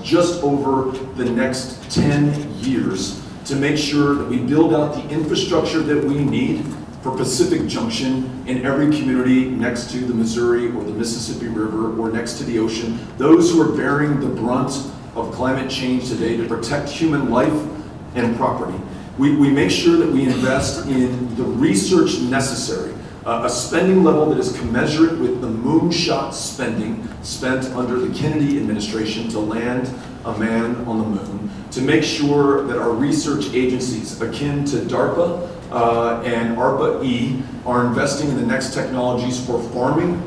[0.04, 5.80] just over the next 10 years to make sure that we build out the infrastructure
[5.80, 6.66] that we need
[7.00, 12.12] for Pacific Junction in every community next to the Missouri or the Mississippi River or
[12.12, 12.98] next to the ocean.
[13.16, 14.72] Those who are bearing the brunt
[15.14, 17.66] of climate change today to protect human life
[18.14, 18.78] and property.
[19.16, 22.92] We, we make sure that we invest in the research necessary
[23.24, 28.58] uh, a spending level that is commensurate with the moonshot spending spent under the Kennedy
[28.58, 29.88] administration to land
[30.24, 35.48] a man on the moon, to make sure that our research agencies, akin to DARPA
[35.70, 40.20] uh, and ARPA-E, are investing in the next technologies for farming,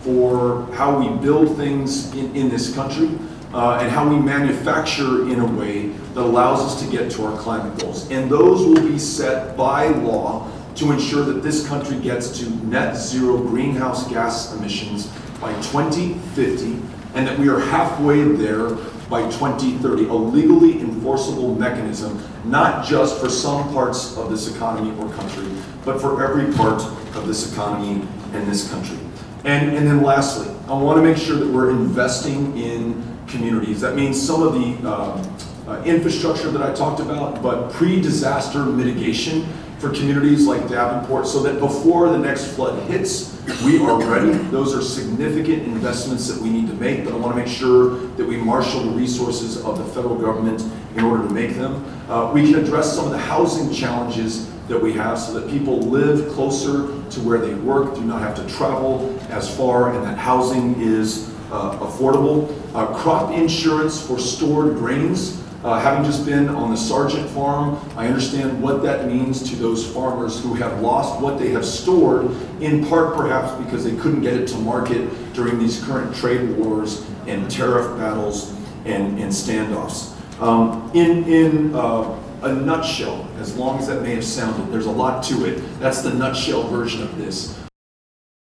[0.00, 3.10] for how we build things in, in this country
[3.52, 7.38] uh, and how we manufacture in a way that allows us to get to our
[7.38, 8.10] climate goals.
[8.10, 10.50] And those will be set by law
[10.80, 15.08] to ensure that this country gets to net zero greenhouse gas emissions
[15.38, 16.80] by 2050
[17.14, 18.70] and that we are halfway there
[19.10, 25.12] by 2030, a legally enforceable mechanism, not just for some parts of this economy or
[25.14, 25.46] country,
[25.84, 26.80] but for every part
[27.14, 28.00] of this economy
[28.32, 28.96] and this country.
[29.44, 33.82] And, and then lastly, I want to make sure that we're investing in communities.
[33.82, 35.36] That means some of the um,
[35.68, 39.46] uh, infrastructure that I talked about, but pre-disaster mitigation
[39.80, 44.32] for communities like Davenport so that before the next flood hits, we are ready.
[44.50, 47.96] Those are significant investments that we need to make, but I want to make sure
[47.96, 50.62] that we marshal the resources of the federal government
[50.96, 51.82] in order to make them.
[52.10, 55.78] Uh, we can address some of the housing challenges that we have so that people
[55.78, 60.18] live closer to where they work, do not have to travel as far, and that
[60.18, 62.54] housing is uh, affordable.
[62.74, 65.39] Uh, crop insurance for stored grains.
[65.62, 69.86] Uh, having just been on the Sargent farm, I understand what that means to those
[69.92, 72.30] farmers who have lost what they have stored,
[72.62, 77.04] in part perhaps because they couldn't get it to market during these current trade wars
[77.26, 78.54] and tariff battles
[78.86, 80.16] and, and standoffs.
[80.40, 84.90] Um, in in uh, a nutshell, as long as that may have sounded, there's a
[84.90, 85.62] lot to it.
[85.78, 87.58] That's the nutshell version of this.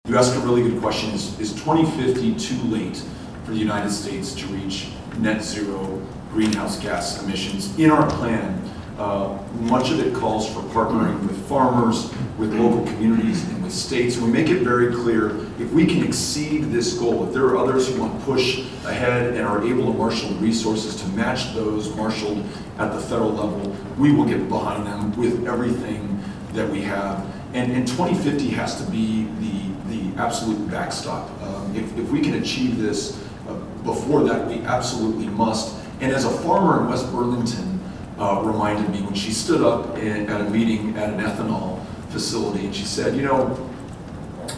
[0.08, 3.04] You ask a really good question is, is 2050 too late
[3.44, 4.88] for the United States to reach
[5.18, 6.02] net zero
[6.32, 7.78] greenhouse gas emissions?
[7.78, 8.62] In our plan,
[8.98, 14.18] uh, much of it calls for partnering with farmers, with local communities, and with states.
[14.18, 17.88] We make it very clear if we can exceed this goal, if there are others
[17.88, 22.46] who want to push ahead and are able to marshal resources to match those marshaled
[22.78, 26.24] at the federal level, we will get behind them with everything
[26.54, 27.26] that we have.
[27.54, 31.30] And, and 2050 has to be the, the absolute backstop.
[31.42, 33.54] Um, if, if we can achieve this uh,
[33.84, 35.76] before that, we absolutely must.
[36.02, 37.80] And as a farmer in West Burlington
[38.18, 42.66] uh, reminded me when she stood up in, at a meeting at an ethanol facility
[42.66, 43.70] and she said, you know,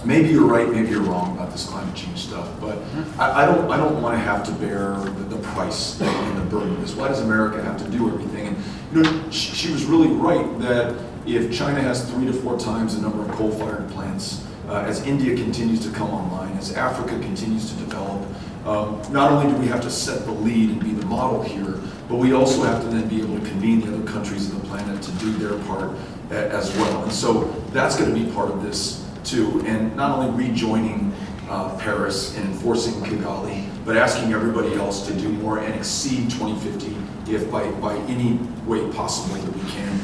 [0.05, 2.79] maybe you're right, maybe you're wrong about this climate change stuff, but
[3.19, 6.45] I, I don't, I don't want to have to bear the, the price and the
[6.45, 6.95] burden of this.
[6.95, 8.47] Why does America have to do everything?
[8.47, 8.57] And
[8.93, 12.95] you know, she, she was really right that if China has three to four times
[12.95, 17.69] the number of coal-fired plants, uh, as India continues to come online, as Africa continues
[17.69, 18.25] to develop,
[18.65, 21.79] um, not only do we have to set the lead and be the model here,
[22.07, 24.67] but we also have to then be able to convene the other countries of the
[24.67, 25.91] planet to do their part
[26.31, 27.03] a- as well.
[27.03, 31.13] And so that's going to be part of this too, and not only rejoining
[31.49, 36.95] uh, Paris and enforcing Kigali, but asking everybody else to do more and exceed 2050
[37.31, 39.99] if by, by any way possible that we can.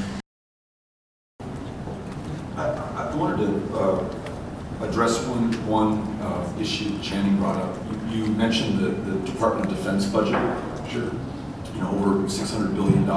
[2.58, 2.68] I,
[3.12, 3.38] I wanted
[3.70, 4.09] to uh,
[4.90, 7.78] address one, one uh, issue Channing brought up.
[8.10, 10.34] You, you mentioned the, the Department of Defense budget.
[10.90, 11.12] Sure.
[11.76, 13.08] You know, we're $600 billion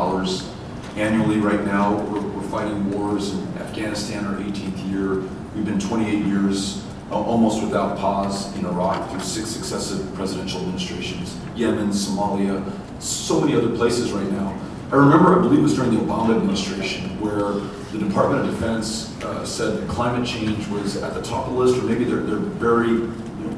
[0.97, 1.99] annually right now.
[2.03, 5.15] We're, we're fighting wars in Afghanistan, our 18th year.
[5.55, 11.39] We've been 28 years uh, almost without pause in Iraq through six successive presidential administrations,
[11.57, 12.71] Yemen, Somalia,
[13.01, 14.59] so many other places right now.
[14.93, 17.55] I remember, I believe it was during the Obama administration, where
[17.93, 21.59] the Department of Defense uh, said that climate change was at the top of the
[21.59, 22.93] list, or maybe their, their very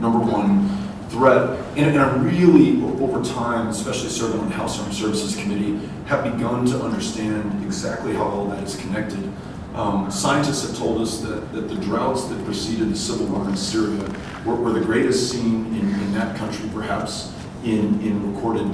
[0.01, 0.69] number one
[1.09, 1.51] threat.
[1.77, 6.25] And, and I really, over time, especially serving on the House Armed Services Committee, have
[6.25, 9.33] begun to understand exactly how all that is connected.
[9.75, 13.57] Um, scientists have told us that, that the droughts that preceded the civil war in
[13.57, 14.05] Syria
[14.45, 17.33] were, were the greatest seen in, in that country, perhaps
[17.63, 18.69] in, in recorded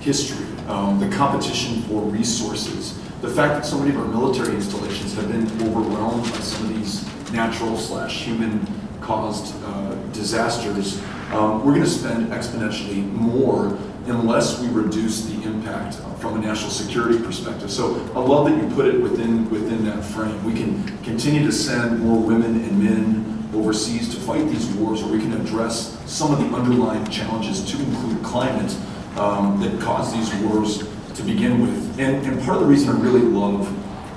[0.00, 0.46] history.
[0.66, 5.26] Um, the competition for resources, the fact that so many of our military installations have
[5.28, 7.02] been overwhelmed by some of these
[7.32, 8.66] natural slash human
[9.00, 11.00] caused uh, disasters,
[11.32, 16.38] um, we're going to spend exponentially more unless we reduce the impact uh, from a
[16.38, 17.70] national security perspective.
[17.70, 20.44] So I love that you put it within within that frame.
[20.44, 25.10] We can continue to send more women and men overseas to fight these wars, or
[25.10, 28.76] we can address some of the underlying challenges to include climate
[29.16, 31.98] um, that cause these wars to begin with.
[31.98, 33.72] And, and part of the reason I really love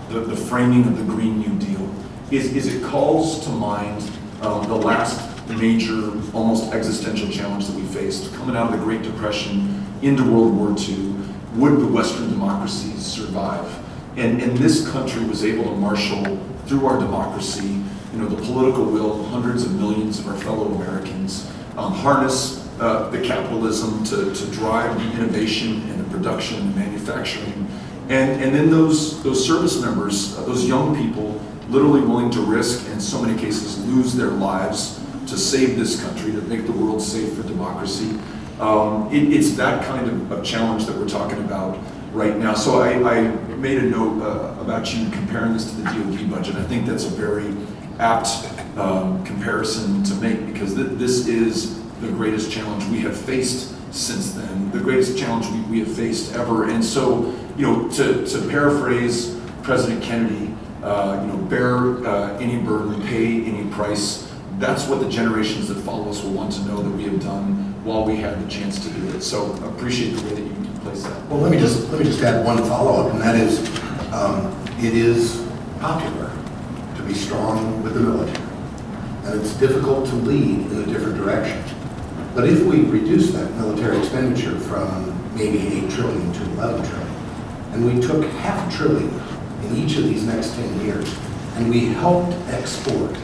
[0.09, 1.89] the, the framing of the Green New Deal
[2.31, 4.09] is, is it calls to mind
[4.41, 9.01] um, the last major, almost existential challenge that we faced coming out of the Great
[9.01, 11.15] Depression into World War II.
[11.55, 13.83] Would the Western democracies survive?
[14.17, 17.81] And, and this country was able to marshal through our democracy,
[18.11, 22.66] you know, the political will of hundreds of millions of our fellow Americans, um, harness
[22.79, 27.67] uh, the capitalism to, to drive the innovation and the production and manufacturing.
[28.09, 32.87] And, and then those, those service members, uh, those young people, literally willing to risk,
[32.89, 37.01] in so many cases, lose their lives to save this country, to make the world
[37.01, 38.17] safe for democracy.
[38.59, 41.77] Um, it, it's that kind of, of, challenge that we're talking about
[42.11, 42.53] right now.
[42.53, 43.21] So I, I
[43.57, 46.55] made a note uh, about you comparing this to the DoD budget.
[46.55, 47.55] I think that's a very
[47.99, 48.29] apt
[48.77, 54.33] um, comparison to make because th- this is the greatest challenge we have faced since
[54.33, 56.69] then, the greatest challenge we, we have faced ever.
[56.69, 62.57] And so, you know, to, to paraphrase President Kennedy, uh, you know, bear uh, any
[62.57, 64.31] burden, pay any price.
[64.59, 67.73] That's what the generations that follow us will want to know that we have done
[67.83, 69.21] while we had the chance to do it.
[69.21, 71.27] So appreciate the way that you place that.
[71.27, 73.59] Well, let me just let me just add one follow-up, and that is,
[74.13, 75.45] um, it is
[75.79, 76.31] popular
[76.95, 78.45] to be strong with the military,
[79.25, 81.61] and it's difficult to lead in a different direction.
[82.37, 87.15] But if we reduce that military expenditure from maybe 8 trillion to 11 trillion,
[87.73, 89.09] and we took half a trillion
[89.63, 91.17] in each of these next 10 years,
[91.55, 93.17] and we helped export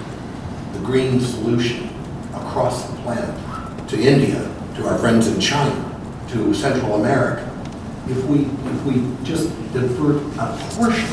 [0.74, 1.90] the green solution
[2.34, 7.48] across the planet to India, to our friends in China, to Central America,
[8.08, 11.06] if we, if we just divert a portion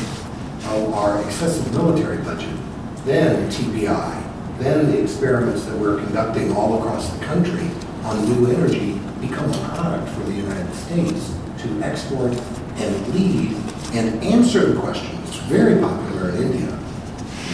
[0.71, 2.57] of our excessive military budget,
[3.05, 7.69] then TPI, then the experiments that we're conducting all across the country
[8.03, 12.33] on new energy become a product for the United States to export
[12.77, 13.55] and lead
[13.93, 15.17] and answer the question.
[15.23, 16.79] It's very popular in India.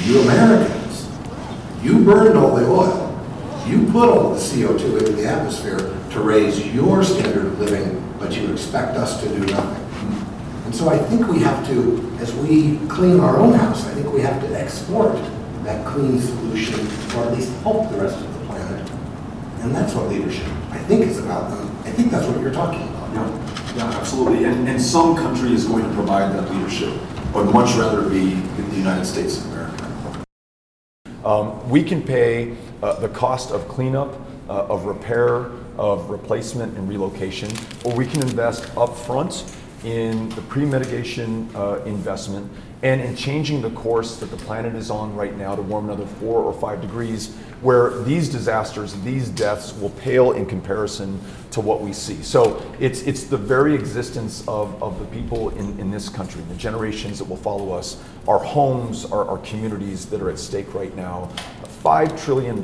[0.03, 1.09] You Americans,
[1.81, 3.03] you burned all the oil.
[3.67, 5.79] You put all the CO2 into the atmosphere
[6.11, 9.83] to raise your standard of living, but you expect us to do nothing.
[10.65, 14.13] And so I think we have to, as we clean our own house, I think
[14.13, 15.15] we have to export
[15.63, 16.79] that clean solution,
[17.15, 18.36] or at least help the rest of the.
[19.61, 21.51] And that's what leadership, I think, is about.
[21.51, 23.13] And I think that's what you're talking about.
[23.13, 24.45] Yeah, yeah absolutely.
[24.45, 26.93] And, and some country is going to provide that leadership,
[27.33, 30.25] but much rather be the United States of America.
[31.25, 34.13] Um, we can pay uh, the cost of cleanup,
[34.49, 37.49] uh, of repair, of replacement and relocation,
[37.83, 42.51] or we can invest upfront in the pre-mitigation uh, investment
[42.84, 46.05] and in changing the course that the planet is on right now to warm another
[46.05, 51.19] four or five degrees, where these disasters, these deaths will pale in comparison
[51.49, 52.21] to what we see.
[52.21, 56.55] So it's, it's the very existence of, of the people in, in this country, the
[56.55, 60.95] generations that will follow us, our homes, our, our communities that are at stake right
[60.95, 61.32] now.
[61.84, 62.61] $5 trillion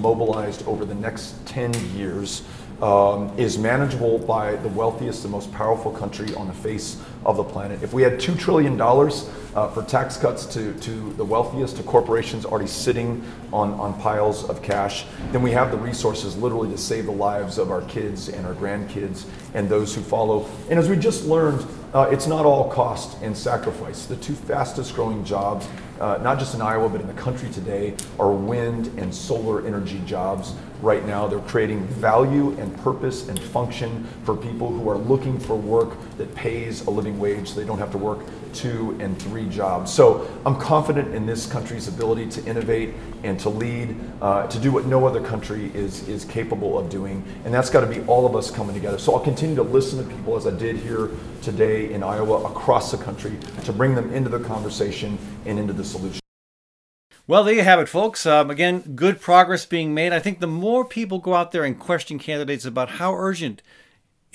[0.00, 2.42] mobilized over the next 10 years
[2.82, 7.44] um, is manageable by the wealthiest and most powerful country on the face of the
[7.44, 7.82] planet.
[7.82, 12.44] If we had $2 trillion uh, for tax cuts to, to the wealthiest, to corporations
[12.44, 17.06] already sitting on, on piles of cash, then we have the resources literally to save
[17.06, 19.24] the lives of our kids and our grandkids
[19.54, 20.48] and those who follow.
[20.68, 24.06] And as we just learned, uh, it's not all cost and sacrifice.
[24.06, 25.66] The two fastest growing jobs,
[26.00, 30.00] uh, not just in Iowa, but in the country today, are wind and solar energy
[30.06, 31.26] jobs right now.
[31.26, 36.34] They're creating value and purpose and function for people who are looking for work that
[36.34, 38.20] pays a living wage so they don't have to work
[38.56, 39.92] two and three jobs.
[39.92, 44.72] So I'm confident in this country's ability to innovate and to lead, uh, to do
[44.72, 47.22] what no other country is, is capable of doing.
[47.44, 48.98] And that's got to be all of us coming together.
[48.98, 51.10] So I'll continue to listen to people as I did here
[51.42, 55.84] today in Iowa, across the country, to bring them into the conversation and into the
[55.84, 56.20] solution.
[57.28, 58.24] Well, there you have it, folks.
[58.24, 60.12] Um, again, good progress being made.
[60.12, 63.62] I think the more people go out there and question candidates about how urgent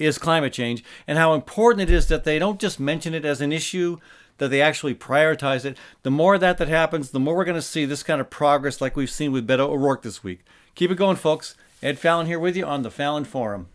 [0.02, 3.42] is climate change and how important it is that they don't just mention it as
[3.42, 3.98] an issue,
[4.38, 7.62] that they actually prioritize it, the more that that happens, the more we're going to
[7.62, 10.42] see this kind of progress like we've seen with Beto O'Rourke this week.
[10.76, 11.56] Keep it going, folks.
[11.84, 13.68] Ed Fallon here with you on the Fallon Forum.